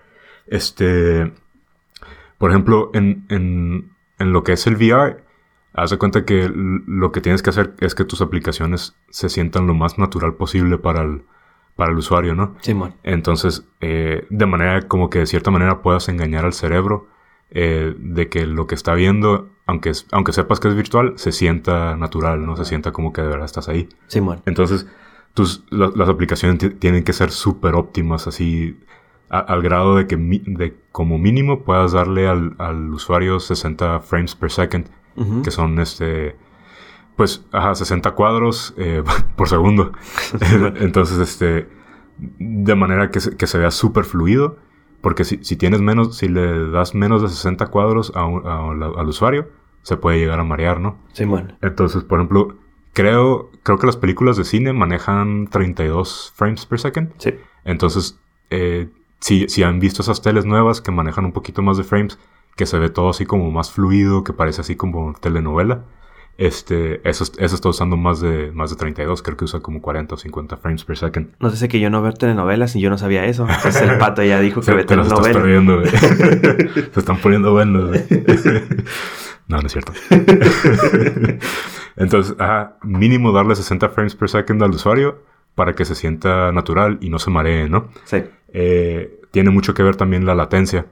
[0.48, 1.32] Este,
[2.40, 5.24] por ejemplo, en, en, en lo que es el VR,
[5.74, 9.68] haz de cuenta que lo que tienes que hacer es que tus aplicaciones se sientan
[9.68, 11.24] lo más natural posible para el,
[11.76, 12.56] para el usuario, ¿no?
[12.62, 12.96] Simón.
[13.04, 17.08] Entonces, eh, de manera como que de cierta manera puedas engañar al cerebro
[17.52, 21.96] eh, de que lo que está viendo, aunque, aunque sepas que es virtual, se sienta
[21.96, 22.56] natural, ¿no?
[22.56, 23.90] Se sienta como que de verdad estás ahí.
[24.08, 24.42] Simón.
[24.46, 24.88] Entonces,
[25.34, 28.78] tus, la- las aplicaciones ti- tienen que ser súper óptimas, así
[29.30, 34.00] a- al grado de que mi- de como mínimo puedas darle al, al usuario 60
[34.02, 34.88] frames per second,
[35.44, 36.36] Que son este
[37.18, 39.04] pues ajá, 60 cuadros eh,
[39.36, 39.92] por segundo
[40.80, 41.68] entonces este
[42.18, 44.58] de manera que se, que se vea súper fluido
[45.02, 48.74] porque si, si tienes menos si le das menos de 60 cuadros a un- a
[48.74, 49.50] la- al usuario
[49.82, 51.58] se puede llegar a marear no Simón.
[51.62, 52.56] entonces por ejemplo
[52.94, 57.34] creo creo que las películas de cine manejan 32 frames per second Sí.
[57.66, 58.20] entonces,
[58.50, 62.18] eh, si, si han visto esas teles nuevas que manejan un poquito más de frames,
[62.60, 65.86] que se ve todo así como más fluido, que parece así como telenovela,
[66.38, 70.16] este, eso, eso está usando más de, más de 32, creo que usa como 40
[70.16, 71.30] o 50 frames per second.
[71.40, 73.48] No sé que yo no veo telenovelas y yo no sabía eso.
[73.50, 75.92] Entonces el Pato ya dijo que Se- ve te los estás telenovelas.
[75.92, 76.92] perdiendo.
[76.94, 77.98] Se están poniendo buenos.
[79.50, 79.94] No, no es cierto.
[81.96, 85.24] Entonces, ajá, mínimo darle 60 frames per second al usuario
[85.56, 87.90] para que se sienta natural y no se maree, ¿no?
[88.06, 88.24] Sí.
[88.54, 90.86] eh, tiene mucho que ver también la latencia.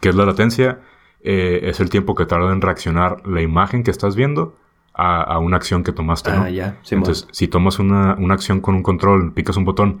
[0.00, 0.80] ¿Qué es la latencia?
[1.22, 4.56] Eh, es el tiempo que tarda en reaccionar la imagen que estás viendo
[4.94, 6.42] a, a una acción que tomaste, ¿no?
[6.42, 6.78] Ah, ya.
[6.82, 7.04] Simón.
[7.04, 10.00] Entonces, si tomas una, una acción con un control, picas un botón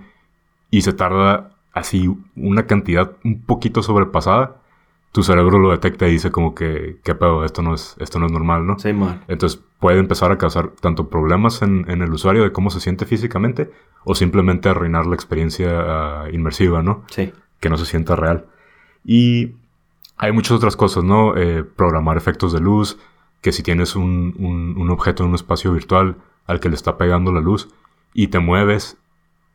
[0.70, 4.56] y se tarda así una cantidad un poquito sobrepasada,
[5.12, 7.44] tu cerebro lo detecta y dice como que, ¿qué pedo?
[7.44, 8.78] Esto no es, esto no es normal, ¿no?
[8.78, 9.20] Simón.
[9.28, 13.04] Entonces puede empezar a causar tanto problemas en, en el usuario de cómo se siente
[13.04, 13.70] físicamente
[14.04, 17.04] o simplemente arruinar la experiencia ah, inmersiva, ¿no?
[17.08, 17.32] Sí.
[17.60, 18.46] Que no se sienta real.
[19.04, 19.52] Y
[20.22, 21.36] hay muchas otras cosas, ¿no?
[21.36, 22.96] Eh, programar efectos de luz,
[23.40, 26.96] que si tienes un, un, un, objeto en un espacio virtual al que le está
[26.96, 27.68] pegando la luz
[28.14, 28.98] y te mueves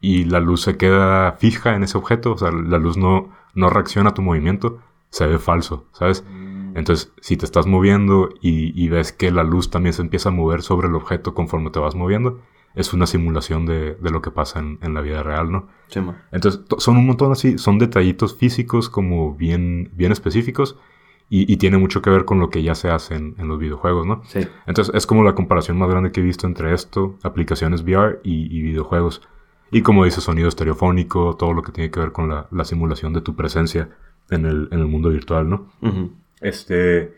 [0.01, 3.69] y la luz se queda fija en ese objeto, o sea, la luz no, no
[3.69, 6.25] reacciona a tu movimiento, se ve falso, ¿sabes?
[6.29, 6.75] Mm.
[6.75, 10.33] Entonces, si te estás moviendo y, y, ves que la luz también se empieza a
[10.33, 12.41] mover sobre el objeto conforme te vas moviendo,
[12.75, 15.67] es una simulación de, de lo que pasa en, en, la vida real, ¿no?
[15.87, 15.99] Sí,
[16.31, 20.77] Entonces, son un montón así, son detallitos físicos como bien, bien específicos
[21.29, 23.59] y, y, tiene mucho que ver con lo que ya se hace en, en, los
[23.59, 24.21] videojuegos, ¿no?
[24.25, 24.47] Sí.
[24.65, 28.45] Entonces, es como la comparación más grande que he visto entre esto, aplicaciones VR y,
[28.55, 29.21] y videojuegos.
[29.71, 33.11] Y como dice, sonido estereofónico, todo lo que tiene que ver con la, la simulación
[33.13, 33.89] de tu presencia
[34.29, 35.69] en el, en el mundo virtual, ¿no?
[35.81, 36.11] Uh-huh.
[36.41, 37.17] Este.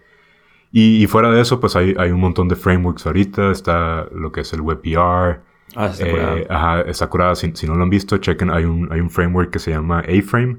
[0.72, 3.52] Y, y, fuera de eso, pues hay, hay, un montón de frameworks ahorita.
[3.52, 5.42] Está lo que es el WebVR.
[5.76, 6.38] Ah, está eh, curada.
[6.50, 7.36] Ajá, está curada.
[7.36, 8.52] Si, si, no lo han visto, chequen.
[8.52, 10.58] Hay un, hay un framework que se llama A-Frame,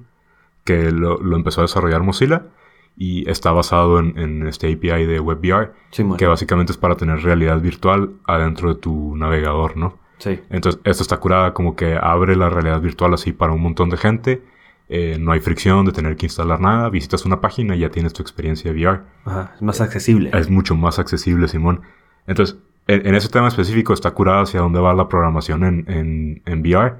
[0.64, 2.46] que lo, lo, empezó a desarrollar Mozilla.
[2.96, 7.23] Y está basado en, en este API de WebVR, sí, que básicamente es para tener
[7.23, 9.96] realidad virtual adentro de tu navegador, ¿no?
[10.18, 10.40] Sí.
[10.51, 13.96] Entonces, esto está curada como que abre la realidad virtual así para un montón de
[13.96, 14.42] gente.
[14.92, 16.90] Eh, no hay fricción de tener que instalar nada.
[16.90, 19.03] Visitas una página y ya tienes tu experiencia de VR.
[19.24, 20.31] Ajá, es más accesible.
[20.35, 21.83] Es mucho más accesible, Simón.
[22.26, 26.42] Entonces, en, en ese tema específico está curada hacia dónde va la programación en, en,
[26.44, 26.96] en VR.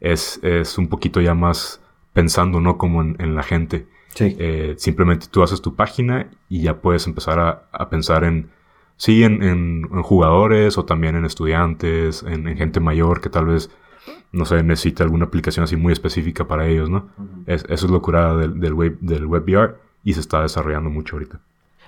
[0.00, 1.80] Es, es, un poquito ya más
[2.12, 2.78] pensando, ¿no?
[2.78, 3.86] Como en, la gente.
[4.14, 4.36] Sí.
[4.38, 8.50] Eh, simplemente tú haces tu página y ya puedes empezar a, a pensar en
[9.00, 13.70] sí, en, jugadores o también en estudiantes, en, gente mayor que tal vez,
[14.32, 17.08] no sé, necesita alguna aplicación así muy específica para ellos, ¿no?
[17.18, 17.42] Uh -huh.
[17.46, 21.16] es, eso es lo curada del, del, web, del WebVR y se está desarrollando mucho
[21.16, 21.40] ahorita.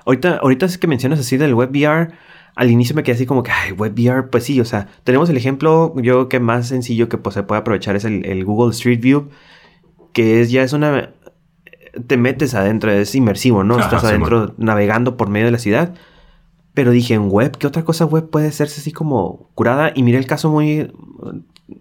[0.04, 2.12] Ahorita, ahorita es que mencionas así del WebVR,
[2.54, 5.36] al inicio me quedé así como que, ay, WebVR, pues sí, o sea, tenemos el
[5.36, 9.00] ejemplo, yo que más sencillo que pues, se puede aprovechar es el, el Google Street
[9.00, 9.28] View,
[10.12, 11.10] que es ya es una...
[12.06, 13.74] Te metes adentro, es inmersivo, ¿no?
[13.74, 15.94] Ajá, Estás adentro navegando por medio de la ciudad.
[16.74, 19.92] Pero dije, en web, ¿qué otra cosa web puede hacerse así como curada?
[19.94, 20.90] Y miré el caso muy,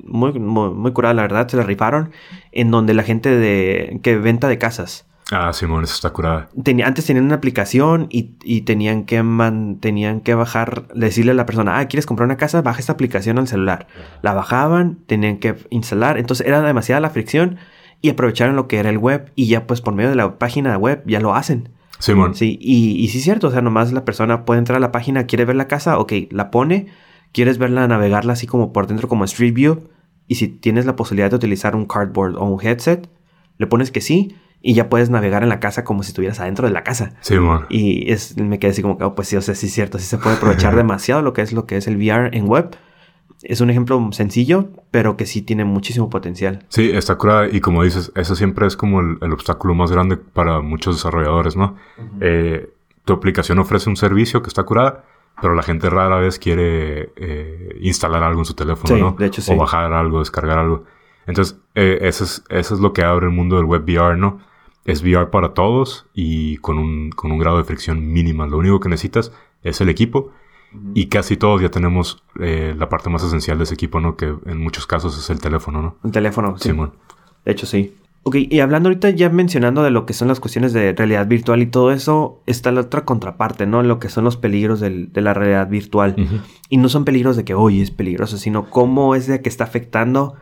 [0.03, 2.11] muy, muy, muy curada, la verdad, se la rifaron,
[2.51, 5.05] en donde la gente de que venta de casas.
[5.31, 6.49] Ah, Simón, eso está curada.
[6.61, 11.35] Tenía, antes tenían una aplicación y, y, tenían, que man, tenían que bajar, decirle a
[11.35, 12.61] la persona, ah, ¿quieres comprar una casa?
[12.61, 13.87] Baja esta aplicación al celular.
[14.21, 17.59] La bajaban, tenían que instalar, entonces era demasiada la fricción
[18.01, 20.77] y aprovecharon lo que era el web y ya pues por medio de la página
[20.77, 21.69] web ya lo hacen.
[22.01, 22.35] Simón.
[22.35, 24.91] Sí, y, y sí es cierto, o sea, nomás la persona puede entrar a la
[24.91, 26.87] página, quiere ver la casa, ok, la pone,
[27.31, 29.89] quieres verla, navegarla así como por dentro como Street View,
[30.27, 33.07] y si tienes la posibilidad de utilizar un cardboard o un headset,
[33.57, 36.67] le pones que sí, y ya puedes navegar en la casa como si estuvieras adentro
[36.67, 37.13] de la casa.
[37.21, 37.65] Simón.
[37.69, 39.97] Y es, me quedé así como que, oh, pues sí, o sea, sí es cierto,
[39.99, 42.75] sí se puede aprovechar demasiado lo que es lo que es el VR en web.
[43.43, 46.65] Es un ejemplo sencillo, pero que sí tiene muchísimo potencial.
[46.69, 47.47] Sí, está curada.
[47.51, 51.55] Y como dices, eso siempre es como el, el obstáculo más grande para muchos desarrolladores,
[51.55, 51.75] ¿no?
[51.97, 52.17] Uh -huh.
[52.21, 52.69] eh,
[53.05, 55.03] tu aplicación ofrece un servicio que está curada,
[55.41, 59.15] pero la gente rara vez quiere eh, instalar algo en su teléfono, sí, ¿no?
[59.17, 59.51] De hecho, sí.
[59.51, 60.83] O bajar algo, descargar algo.
[61.25, 64.39] Entonces, eh, eso, es, eso es lo que abre el mundo del web VR, ¿no?
[64.85, 68.45] Es VR para todos y con un, con un grado de fricción mínima.
[68.47, 69.31] Lo único que necesitas
[69.63, 70.31] es el equipo
[70.93, 74.15] y casi todos ya tenemos eh, la parte más esencial de ese equipo, ¿no?
[74.15, 75.97] Que en muchos casos es el teléfono, ¿no?
[76.03, 76.69] El teléfono, sí.
[76.69, 76.93] Simón.
[77.45, 77.95] De hecho, sí.
[78.23, 81.61] Ok, y hablando ahorita ya mencionando de lo que son las cuestiones de realidad virtual
[81.61, 83.81] y todo eso, está la otra contraparte, ¿no?
[83.81, 86.15] Lo que son los peligros del, de la realidad virtual.
[86.17, 86.41] Uh -huh.
[86.69, 89.63] Y no son peligros de que, oye, es peligroso, sino cómo es de que está
[89.63, 90.35] afectando,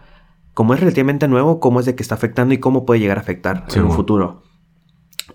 [0.54, 3.22] cómo es relativamente nuevo, cómo es de que está afectando y cómo puede llegar a
[3.22, 4.44] afectar sí, en un futuro.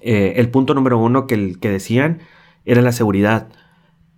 [0.02, 2.20] Eh, el punto número uno que, que decían
[2.66, 3.48] era la seguridad.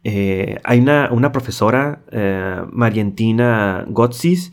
[0.08, 4.52] Eh, hay una, una profesora, eh, Marientina Gotzis,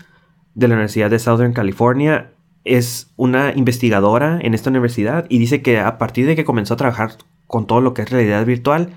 [0.56, 2.32] de la Universidad de Southern California.
[2.64, 6.78] Es una investigadora en esta universidad y dice que a partir de que comenzó a
[6.78, 7.12] trabajar
[7.46, 8.94] con todo lo que es realidad virtual,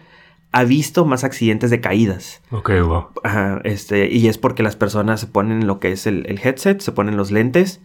[0.50, 2.40] ha visto más accidentes de caídas.
[2.50, 3.08] Ok, wow.
[3.22, 6.80] Ajá, este, y es porque las personas se ponen lo que es el, el headset,
[6.80, 7.82] se ponen los lentes,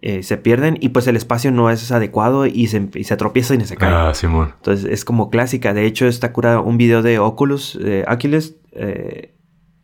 [0.00, 3.60] eh, se pierden y pues el espacio no es adecuado y se, y se tropiezan
[3.60, 3.94] y se caen.
[3.94, 4.52] Ah, Simón.
[4.56, 5.74] Entonces es como clásica.
[5.74, 8.56] De hecho, está curada un video de Oculus, eh, Oculus.
[8.72, 9.34] Eh,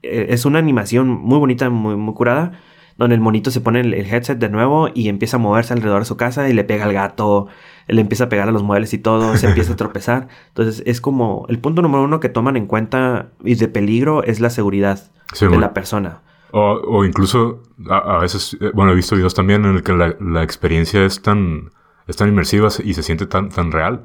[0.03, 2.53] es una animación muy bonita, muy, muy curada.
[2.97, 6.03] Donde el monito se pone el, el, headset de nuevo y empieza a moverse alrededor
[6.03, 7.49] de su casa y le pega al gato,
[7.89, 10.29] le empieza a pegar a los muebles y todo, se empieza a tropezar.
[10.49, 14.39] Entonces es como el punto número uno que toman en cuenta y de peligro es
[14.39, 16.21] la seguridad de la persona.
[16.57, 19.93] O, o incluso a, a, veces, eh, bueno, he visto videos también en el que
[19.93, 21.73] la, la, experiencia es tan,
[22.07, 24.05] es tan inmersiva y se siente tan, tan real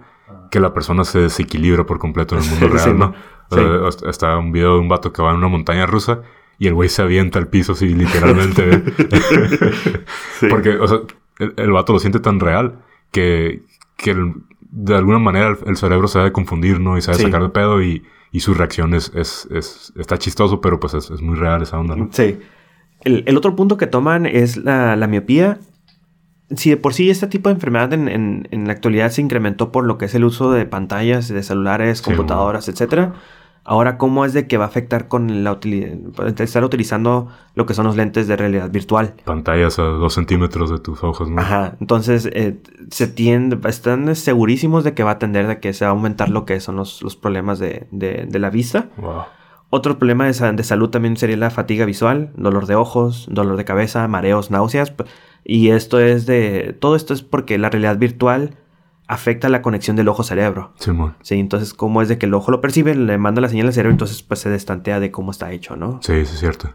[0.49, 3.13] que la persona se desequilibra por completo en el mundo real, sí, ¿no?
[3.51, 3.59] Sí.
[3.59, 6.21] Uh, está un video de un vato que va en una montaña rusa
[6.57, 8.83] y el güey se avienta al piso así literalmente.
[10.39, 10.47] sí.
[10.49, 11.01] Porque, o sea,
[11.37, 12.79] el, el, vato lo siente tan real
[13.11, 13.61] que,
[13.95, 14.33] que el,
[14.69, 16.97] de alguna manera el, cerebro se debe confundir, ¿no?
[16.97, 19.47] Y se debe sacar de pedo y, y su reacción es, es,
[19.97, 22.09] está chistoso, pero pues es, muy real esa onda, ¿no?
[22.11, 22.39] Sí.
[23.01, 25.59] El, otro punto que toman es la, la, miopía.
[26.55, 29.85] Si de por sí este tipo de enfermedad en, en, la actualidad se incrementó por
[29.85, 33.13] lo que es el uso de pantallas, de celulares, computadoras, etcétera
[33.69, 35.59] Ahora, ¿cómo es de que va a afectar con la
[36.39, 39.13] estar utilizando lo que son los lentes de realidad virtual?
[39.25, 41.39] Pantallas a dos centímetros de tus ojos, ¿no?
[41.39, 41.77] Ajá.
[41.79, 42.57] Entonces, eh,
[42.89, 46.29] se tiende, están segurísimos de que va a tender de que se va a aumentar
[46.29, 47.85] lo que son los, problemas de,
[48.31, 48.89] la vista.
[48.97, 49.25] Wow.
[49.69, 53.65] Otro problema de, de, salud también sería la fatiga visual, dolor de ojos, dolor de
[53.65, 54.95] cabeza, mareos, náuseas.
[55.43, 56.75] Y esto es de.
[56.79, 58.55] Todo esto es porque la realidad virtual
[59.09, 60.71] afecta la conexión del ojo-cerebro.
[60.77, 60.91] Sí,
[61.23, 63.73] sí, entonces, como es de que el ojo lo percibe, le manda la señal al
[63.73, 65.99] cerebro, entonces pues se destantea de cómo está hecho, ¿no?
[66.03, 66.69] Sí, eso es cierto.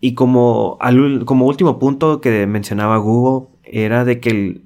[0.00, 0.78] Y como,
[1.26, 4.62] como último punto que mencionaba Google, era de que el,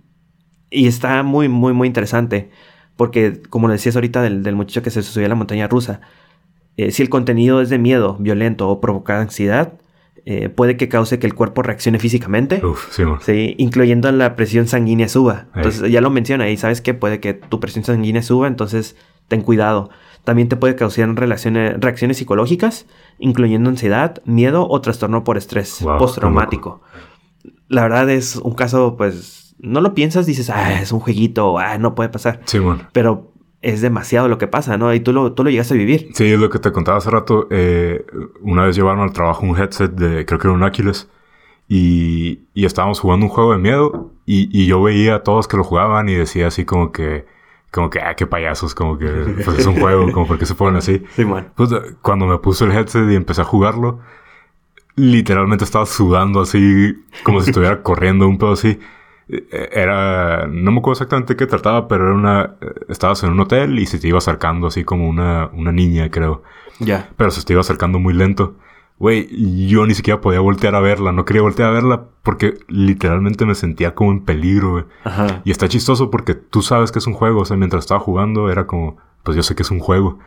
[0.70, 2.50] y está muy, muy, muy interesante,
[2.96, 6.02] porque como decías ahorita del, muchacho que se subió a la montaña rusa,
[6.76, 9.72] eh, si el contenido es de miedo, violento o provoca ansiedad,
[10.24, 12.62] eh, puede que cause que el cuerpo reaccione físicamente.
[13.22, 15.46] sí, incluyendo la presión sanguínea suba.
[15.54, 18.96] Entonces, ya lo menciona y sabes que puede que tu presión sanguínea suba, entonces
[19.28, 19.90] ten cuidado.
[20.24, 22.86] También te puede causar reacciones psicológicas,
[23.18, 26.82] incluyendo ansiedad, miedo o trastorno por estrés postraumático.
[27.66, 31.78] La verdad es un caso, pues, no lo piensas, dices, ah, es un jueguito, ah,
[31.78, 32.40] no puede pasar.
[32.44, 32.86] Sí, bueno.
[32.92, 33.31] Pero
[33.62, 34.92] es demasiado lo que pasa, ¿no?
[34.92, 36.10] Y tú lo, tú lo llegas a vivir.
[36.14, 37.46] Sí, es lo que te contaba hace rato.
[37.50, 38.04] Eh,
[38.40, 41.08] una vez llevaron al trabajo un headset de, creo que era un Aquiles,
[41.68, 45.56] y, y estábamos jugando un juego de miedo, y, y, yo veía a todos que
[45.56, 47.24] lo jugaban y decía así como que,
[47.70, 49.06] como que, ah, qué payasos, como que,
[49.44, 51.02] pues es un juego, como porque se ponen así.
[51.14, 51.48] Sí, bueno.
[51.54, 51.70] Pues
[52.02, 54.00] cuando me puse el headset y empecé a jugarlo,
[54.96, 58.78] literalmente estaba sudando así, como si estuviera corriendo un pedo así.
[59.32, 63.40] Eh, era, no me acuerdo exactamente qué trataba, pero era una, eh, estabas en un
[63.40, 66.42] hotel y se te iba acercando así como una, una niña, creo.
[66.80, 67.08] Ya.
[67.16, 68.56] Pero se te iba acercando muy lento.
[68.98, 73.46] Güey, yo ni siquiera podía voltear a verla, no quería voltear a verla porque literalmente
[73.46, 74.84] me sentía como en peligro, güey.
[75.02, 75.40] Ajá.
[75.44, 78.50] Y está chistoso porque tú sabes que es un juego, o sea, mientras estaba jugando
[78.50, 80.18] era como, pues yo sé que es un juego.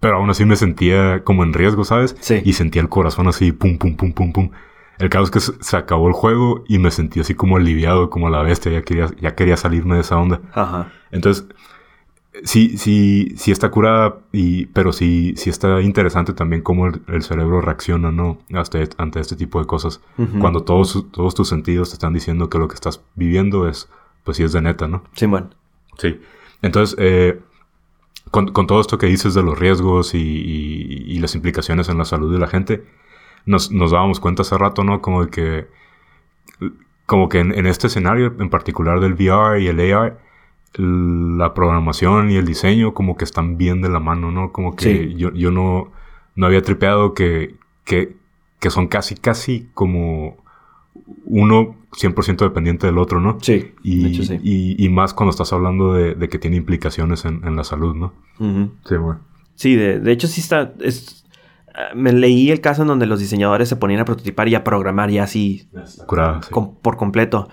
[0.00, 2.16] Pero aún así me sentía como en riesgo, ¿sabes?
[2.20, 2.42] Sí.
[2.44, 4.50] Y sentía el corazón así, pum, pum, pum, pum, pum.
[4.98, 8.30] El caso es que se acabó el juego y me sentí así como aliviado, como
[8.30, 8.72] la bestia.
[8.72, 10.40] Ya quería, ya quería salirme de esa onda.
[10.54, 10.90] Ajá.
[11.10, 11.46] Entonces,
[12.44, 17.60] sí, sí, sí está curada, y, pero sí, sí está interesante también cómo el, cerebro
[17.60, 18.38] reacciona, ¿no?
[18.54, 20.00] Hasta, ante este tipo de cosas.
[20.40, 23.88] Cuando todos, todos tus sentidos te están diciendo que lo que estás viviendo es,
[24.24, 25.04] pues sí es de neta, ¿no?
[25.14, 25.50] Sí, bueno.
[25.98, 26.20] Sí.
[26.62, 27.40] Entonces, eh,
[28.30, 32.32] con, todo esto que dices de los riesgos y, y, las implicaciones en la salud
[32.32, 32.84] de la gente,
[33.46, 35.00] nos, nos dábamos cuenta hace rato, ¿no?
[35.00, 35.66] Como de que,
[37.06, 40.18] como que en, este escenario en particular del VR y el AR,
[40.78, 44.52] la programación y el diseño como que están bien de la mano, ¿no?
[44.52, 45.90] Como que yo, yo no,
[46.34, 47.54] no había tripeado que,
[47.84, 48.16] que,
[48.60, 50.36] que son casi, casi como
[51.24, 53.38] uno 100% dependiente del otro, ¿no?
[53.40, 53.72] Sí.
[53.82, 54.38] Y, sí.
[54.42, 57.94] y, y, más cuando estás hablando de, de que tiene implicaciones en, en la salud,
[57.94, 58.12] ¿no?
[58.86, 59.20] Sí, bueno.
[59.54, 61.25] Sí, de, de, hecho sí está, es,
[61.94, 65.10] me leí el caso en donde los diseñadores se ponían a prototipar y a programar
[65.10, 65.68] ya así
[66.06, 67.48] por completo.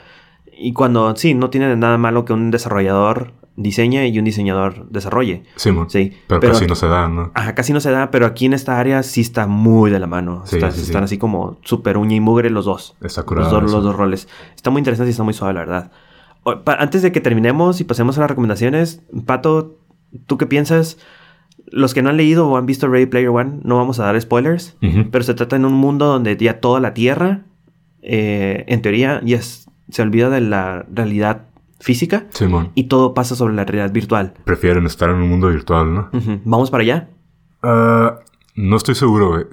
[0.56, 5.44] Y cuando, sí, no tiene nada malo que un desarrollador diseñe y un diseñador desarrolle.
[5.56, 6.14] Sí, sí.
[6.28, 7.32] Pero, casi no se da, ¿no?
[7.34, 10.08] Ajá, casi no se da, pero aquí en esta área sí está muy de la
[10.08, 10.44] mano.
[10.46, 12.96] están así como súper uña y mugre los dos.
[13.02, 13.50] Está curado.
[13.52, 14.28] Los, dos, los dos roles.
[14.56, 15.92] Está muy interesante y está muy suave, la verdad.
[16.66, 19.78] Antes de que terminemos y pasemos a las recomendaciones, Pato,
[20.26, 20.98] ¿tú qué piensas?
[21.74, 24.20] Los que no han leído o han visto Ready Player One, no vamos a dar
[24.22, 24.78] spoilers,
[25.12, 27.46] pero se trata en un mundo donde ya toda la Tierra,
[28.02, 31.48] eh, en teoría, ya se olvida de la realidad
[31.80, 32.28] física
[32.76, 34.34] y todo pasa sobre la realidad virtual.
[34.46, 36.10] Prefieren estar en un mundo virtual, ¿no?
[36.46, 37.10] ¿Vamos para allá?
[37.64, 38.20] Ah,
[38.56, 39.48] no estoy seguro.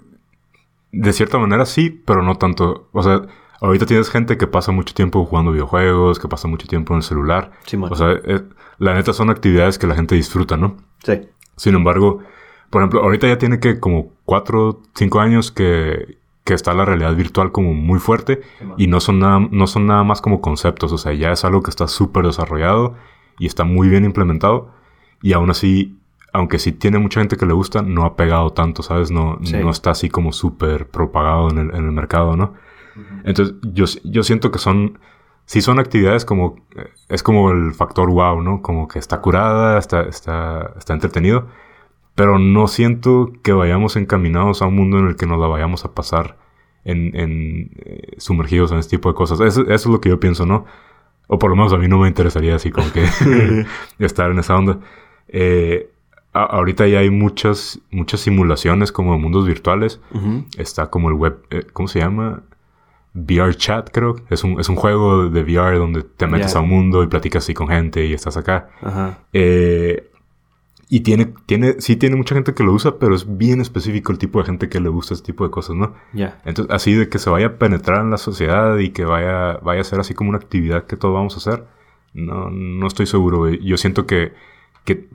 [0.92, 2.88] De cierta manera sí, pero no tanto.
[2.92, 3.22] O sea,
[3.60, 7.02] ahorita tienes gente que pasa mucho tiempo jugando videojuegos, que pasa mucho tiempo en el
[7.02, 7.52] celular.
[7.80, 8.42] o sea, eh,
[8.78, 10.76] la neta son actividades que la gente disfruta, ¿no?
[11.04, 11.20] Sí.
[11.56, 12.20] Sin embargo,
[12.70, 17.14] por ejemplo, ahorita ya tiene que como cuatro, cinco años que, que está la realidad
[17.14, 18.40] virtual como muy fuerte
[18.76, 21.62] y no son, nada, no son nada más como conceptos, o sea, ya es algo
[21.62, 22.94] que está súper desarrollado
[23.38, 24.72] y está muy bien implementado
[25.22, 25.98] y aún así,
[26.32, 29.10] aunque sí tiene mucha gente que le gusta, no ha pegado tanto, ¿sabes?
[29.10, 32.54] No, no está así como súper propagado en el, en el, mercado, ¿no?
[33.24, 34.98] Entonces, yo, yo siento que son
[35.50, 36.64] sí son actividades como,
[37.08, 38.62] es como el factor wow, ¿no?
[38.62, 41.48] Como que está curada, está, está, está entretenido,
[42.14, 45.84] pero no siento que vayamos encaminados a un mundo en el que nos la vayamos
[45.84, 46.36] a pasar
[46.84, 49.40] en, en eh, sumergidos en este tipo de cosas.
[49.40, 50.66] Eso, es lo que yo pienso, ¿no?
[51.26, 53.04] O por lo menos a mí no me interesaría así como que
[53.98, 54.78] estar en esa onda.
[55.26, 55.90] Eh,
[56.32, 60.00] ahorita ya hay muchas, muchas simulaciones como de mundos virtuales.
[60.58, 62.44] Está como el web, eh, ¿cómo se llama?
[63.14, 64.16] VR Chat, creo.
[64.30, 67.44] Es un, es un juego de VR donde te metes a un mundo y platicas
[67.44, 68.68] así con gente y estás acá.
[69.32, 70.10] Eh,
[70.88, 74.18] y tiene, tiene, sí tiene mucha gente que lo usa, pero es bien específico el
[74.18, 75.94] tipo de gente que le gusta este tipo de cosas, ¿no?
[76.12, 76.40] Ya.
[76.44, 79.82] Entonces, así de que se vaya a penetrar en la sociedad y que vaya, vaya
[79.82, 81.64] a ser así como una actividad que todos vamos a hacer,
[82.12, 84.32] no, no estoy seguro, Yo siento que,
[84.84, 85.08] que,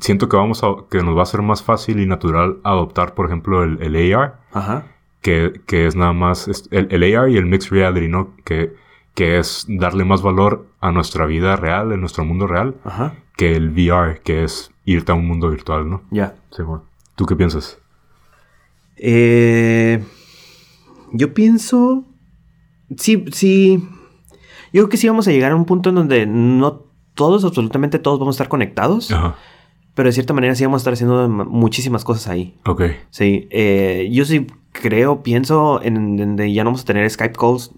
[0.00, 3.26] siento que vamos a, que nos va a ser más fácil y natural adoptar, por
[3.26, 4.40] ejemplo, el, el AR.
[4.52, 4.84] Ajá
[5.20, 8.34] que, que es nada más el, el, AR y el Mixed Reality, ¿no?
[8.44, 8.74] Que,
[9.14, 12.76] que es darle más valor a nuestra vida real, en nuestro mundo real,
[13.36, 16.02] que el VR, que es irte a un mundo virtual, ¿no?
[16.10, 16.34] Ya.
[16.50, 16.84] Sí, bueno.
[17.16, 17.78] ¿Tú qué piensas?
[18.96, 20.02] Eh,
[21.12, 22.04] yo pienso...
[22.96, 23.86] Sí, sí.
[24.72, 27.98] Yo creo que sí vamos a llegar a un punto en donde no todos, absolutamente
[27.98, 29.12] todos vamos a estar conectados.
[29.12, 29.36] Ajá.
[29.94, 32.58] Pero de cierta manera sí vamos a estar haciendo muchísimas cosas ahí.
[32.64, 32.82] Ok.
[33.10, 33.48] Sí.
[33.50, 37.72] Eh, yo sí creo, pienso en donde ya no vamos a tener Skype calls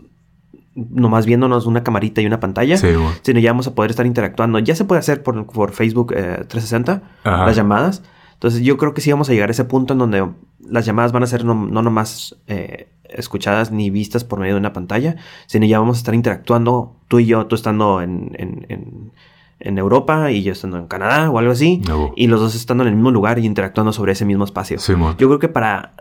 [0.75, 2.89] nomás viéndonos una camarita y una pantalla, sí,
[3.23, 4.59] sino ya vamos a poder estar interactuando.
[4.59, 8.03] Ya se puede hacer por, por Facebook 360 eh, las llamadas.
[8.35, 10.29] Entonces yo creo que sí vamos a llegar a ese punto en donde
[10.67, 14.61] las llamadas van a ser no, no nomás eh, escuchadas ni vistas por medio de
[14.61, 15.17] una pantalla,
[15.47, 19.13] sino ya vamos a estar interactuando tú y yo, tú estando en, en,
[19.61, 21.83] en, Europa y yo estando en Canadá o algo así,
[22.17, 24.79] y los dos estando en el mismo lugar y interactuando sobre ese mismo espacio.
[24.79, 25.95] yo creo que para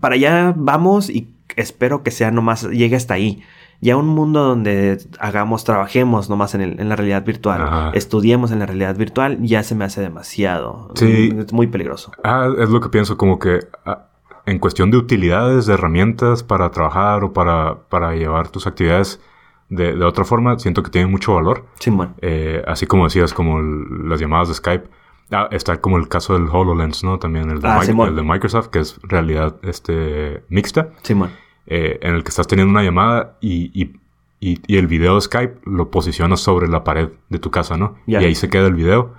[0.00, 3.42] para allá vamos y espero que sea nomás, llegue hasta ahí.
[3.80, 8.60] Ya un mundo donde hagamos, trabajemos nomás en, el, en la realidad virtual, estudiemos en
[8.60, 10.92] la realidad virtual, ya se me hace demasiado.
[10.94, 11.30] Sí.
[11.38, 12.10] Es muy peligroso.
[12.24, 14.06] Ah, es lo que pienso, como que ah,
[14.46, 19.20] en cuestión de utilidades, de herramientas para trabajar o para, para llevar tus actividades
[19.68, 21.66] de, de otra forma, siento que tiene mucho valor.
[21.78, 22.14] Sí, bueno.
[22.22, 24.88] Eh, así como decías, como las llamadas de Skype
[25.30, 27.18] Ah, está como el caso del HoloLens, ¿no?
[27.18, 30.90] También el de, ah, de Microsoft, que es realidad este, mixta.
[31.02, 31.30] Simón.
[31.66, 33.96] Eh, en el que estás teniendo una llamada y, y,
[34.38, 37.96] y, el video de Skype lo posicionas sobre la pared de tu casa, ¿no?
[38.06, 39.14] Y ahí se queda el video,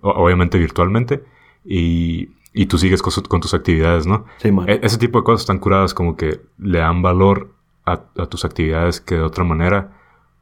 [0.00, 1.22] obviamente virtualmente,
[1.62, 4.24] y, y tú sigues con, tus actividades, ¿no?
[4.38, 4.66] Simón.
[4.66, 7.50] E, ese tipo de cosas están curadas como que le dan valor
[7.84, 9.92] a, a tus actividades que de otra manera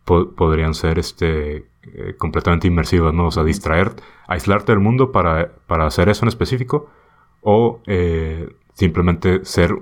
[0.05, 3.27] podrían ser este eh, completamente inmersivas, ¿no?
[3.27, 3.93] O sea, distraer,
[4.29, 6.89] aislarte del mundo para, para hacer eso en específico
[7.41, 9.73] o eh, simplemente ser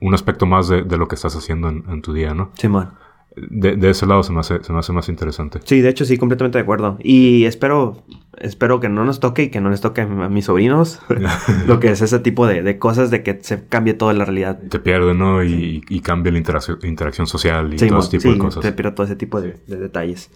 [0.00, 2.50] un aspecto más de, lo que estás haciendo en, tu día, ¿no?
[2.54, 2.92] Sí, man.
[3.36, 5.60] De, de, ese lado se me, hace, se me hace más interesante.
[5.64, 6.98] Sí, de hecho sí, completamente de acuerdo.
[7.00, 8.02] Y espero,
[8.38, 11.00] espero que no nos toque y que no les toque a mis sobrinos
[11.66, 14.60] lo que es ese tipo de, cosas de que se cambie toda la realidad.
[14.68, 15.42] Te pierde, ¿no?
[15.42, 18.62] Y, y cambia la interacción, interacción social y todo ese tipo de cosas.
[18.62, 20.30] Te pierde todo ese tipo de, detalles.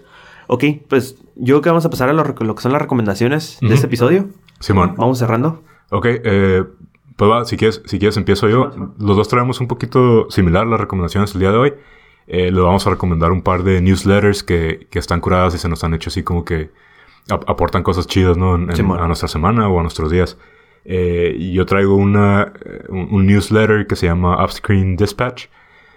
[0.48, 3.74] Ok, pues yo creo que vamos a pasar a lo, que son las recomendaciones de
[3.74, 4.28] este episodio.
[4.60, 4.94] Simón.
[4.96, 5.62] Vamos cerrando.
[5.90, 6.64] Ok, eh,
[7.16, 8.70] pues va, si quieres, si quieres empiezo yo.
[8.98, 11.74] Los dos traemos un poquito similar las recomendaciones el día de hoy.
[12.30, 15.66] Eh, le vamos a recomendar un par de newsletters que, que, están curadas y se
[15.66, 16.70] nos han hecho así como que
[17.30, 18.54] aportan cosas chidas, ¿no?
[18.54, 20.36] a nuestra semana o a nuestros días.
[20.84, 22.52] Eh, yo traigo una,
[22.88, 25.46] un, newsletter que se llama Offscreen Dispatch.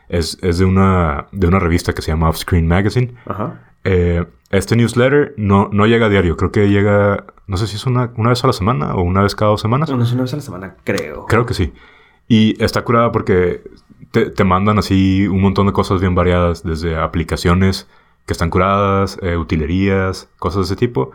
[0.07, 3.13] Es, es, de, una, de una revista que se llama Offscreen Magazine.
[3.25, 3.61] Ajá.
[3.83, 7.85] Eh, este newsletter no, no llega a diario, creo que llega, no sé si es
[7.85, 9.89] una, una vez a la semana o una vez cada dos semanas.
[9.89, 11.25] No, es una vez a la semana, creo.
[11.25, 11.73] Creo que sí.
[12.27, 13.63] Y está curada porque
[14.11, 17.87] te, te mandan así un montón de cosas bien variadas, desde aplicaciones
[18.25, 21.11] que están curadas, eh, utilerías, cosas de ese tipo.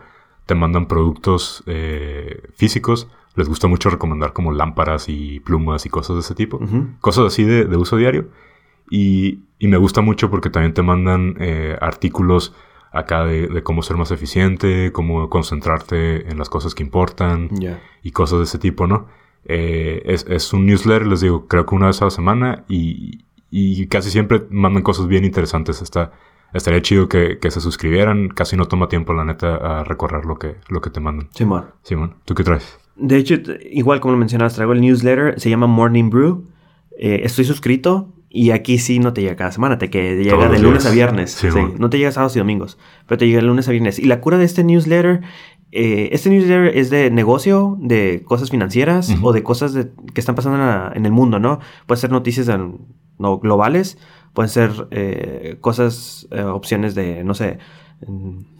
[0.47, 3.09] Te mandan productos eh, físicos.
[3.35, 6.61] Les gusta mucho recomendar como lámparas y plumas y cosas de ese tipo.
[7.01, 8.29] Cosas así de, de uso diario.
[8.91, 12.55] Y, y me gusta mucho porque también te mandan eh, artículos
[12.93, 17.51] acá de, cómo ser más eficiente, cómo concentrarte en las cosas que importan
[18.03, 19.07] y cosas de ese tipo, ¿no?
[19.49, 23.25] Eh, es, es, un newsletter, les digo, creo que una vez a la semana y,
[23.51, 25.83] y casi siempre mandan cosas bien interesantes.
[25.83, 26.13] Está,
[26.53, 28.29] estaría chido que, que, se suscribieran.
[28.29, 31.29] Casi no toma tiempo, la neta, a recorrer lo que, lo que te mandan.
[31.33, 31.67] Simón.
[31.83, 32.79] Simón, ¿tú qué traes?
[32.97, 33.37] De hecho,
[33.71, 36.45] igual como lo mencionabas, traigo el newsletter, se llama Morning Brew.
[36.99, 40.59] Eh, estoy suscrito y aquí sí no te llega cada semana, te que llega de
[40.59, 41.31] lunes a viernes.
[41.31, 43.99] Sí, No te llega sábados y domingos, pero te llega de lunes a viernes.
[43.99, 45.23] Y la cura de este newsletter,
[45.73, 49.75] eh, este newsletter es de negocio, de cosas financieras o de cosas
[50.15, 51.59] que están pasando en, el mundo, ¿no?
[51.87, 52.49] Pueden ser noticias
[53.19, 53.99] no, globales,
[54.33, 57.59] pueden ser eh, cosas, eh, opciones de, no sé,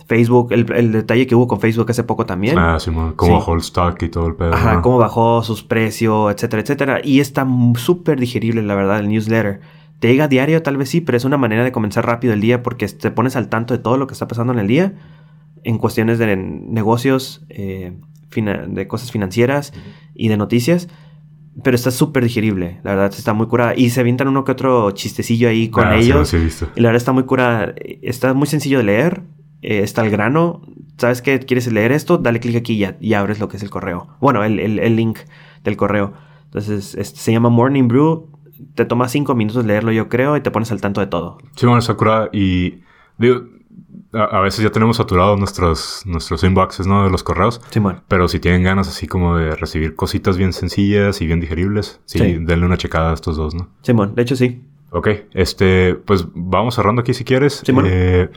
[0.07, 2.59] Facebook, el, detalle que hubo con Facebook hace poco también.
[2.59, 4.53] Ah, sí, cómo bajó el stock y todo el pedo.
[4.55, 7.01] Ajá, cómo bajó sus precios, etcétera, etcétera.
[7.05, 7.47] Y está
[7.77, 9.61] súper digerible, la verdad, el newsletter.
[10.01, 12.63] Te llega diario, tal vez sí, pero es una manera de comenzar rápido el día
[12.63, 14.95] porque te pones al tanto de todo lo que está pasando en el día
[15.69, 17.93] en cuestiones de negocios, eh,
[18.69, 19.73] de cosas financieras
[20.15, 20.89] y de noticias.
[21.65, 23.75] Pero está súper digerible, la verdad está muy curada.
[23.75, 26.29] Y se avientan uno que otro chistecillo ahí con Ah, ellos.
[26.29, 26.69] sí visto.
[26.77, 27.75] Y la verdad está muy curada.
[28.03, 29.23] Está muy sencillo de leer.
[29.63, 30.61] eh, está al grano.
[30.99, 31.41] ¿Sabes qué?
[31.41, 32.19] ¿Quieres leer esto?
[32.19, 34.07] Dale clic aquí y, ya, y abres lo que es el correo.
[34.21, 35.19] Bueno, el, el- el link
[35.65, 36.13] del correo.
[36.45, 38.31] Entonces, este, se llama Morning Brew.
[38.75, 41.39] Te toma cinco minutos leerlo, yo creo, y te pones al tanto de todo.
[41.57, 42.83] Sí, bueno, está curada y
[43.19, 43.45] digo,
[44.13, 47.05] a, a veces ya tenemos saturados nuestros, nuestros inboxes, ¿no?
[47.05, 47.61] De los correos.
[47.71, 48.03] Simón.
[48.09, 52.19] Pero si tienen ganas así como de recibir cositas bien sencillas y bien digeribles, sí,
[52.19, 52.39] Sí.
[52.41, 53.69] denle una checada a estos dos, ¿no?
[53.83, 54.63] Simón, de hecho sí.
[54.91, 57.63] Ok, este, pues vamos cerrando aquí si quieres.
[57.65, 57.89] Sí, bueno.
[57.93, 58.31] Eh,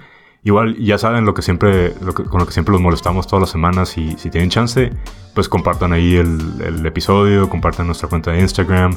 [0.43, 3.41] igual ya saben lo que siempre, lo que- con lo que siempre los molestamos todas
[3.41, 4.91] las semanas y si tienen chance,
[5.35, 8.95] pues compartan ahí el, el episodio, compartan nuestra cuenta de Instagram,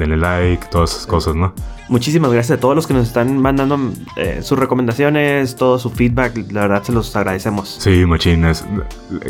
[0.00, 1.52] denle like, todas esas cosas, ¿no?
[1.88, 3.78] Muchísimas gracias a todos los que nos están mandando
[4.16, 6.36] eh, sus recomendaciones, todo su feedback.
[6.52, 7.68] La verdad se los agradecemos.
[7.80, 8.64] Sí, machín, es-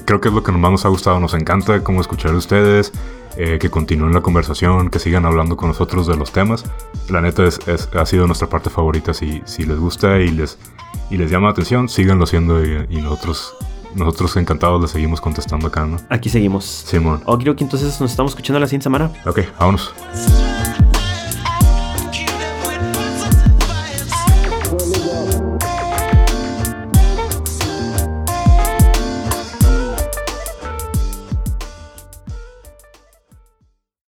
[0.04, 2.92] creo que es lo que más nos ha gustado, nos encanta cómo escuchar a ustedes,
[3.38, 6.64] eh, que continúen la conversación, que sigan hablando con nosotros de los temas.
[7.08, 10.58] La neta es, es- ha sido nuestra parte favorita, si, si les gusta y les,
[11.10, 13.54] y les llama la atención, síganlo haciendo y, y nosotros,
[13.94, 15.96] nosotros encantados les seguimos contestando acá, ¿no?
[16.10, 16.64] Aquí seguimos.
[16.86, 17.22] Simón.
[17.24, 19.10] Ok, ok, entonces nos estamos escuchando la siguiente semana.
[19.24, 19.94] Ok, vámonos.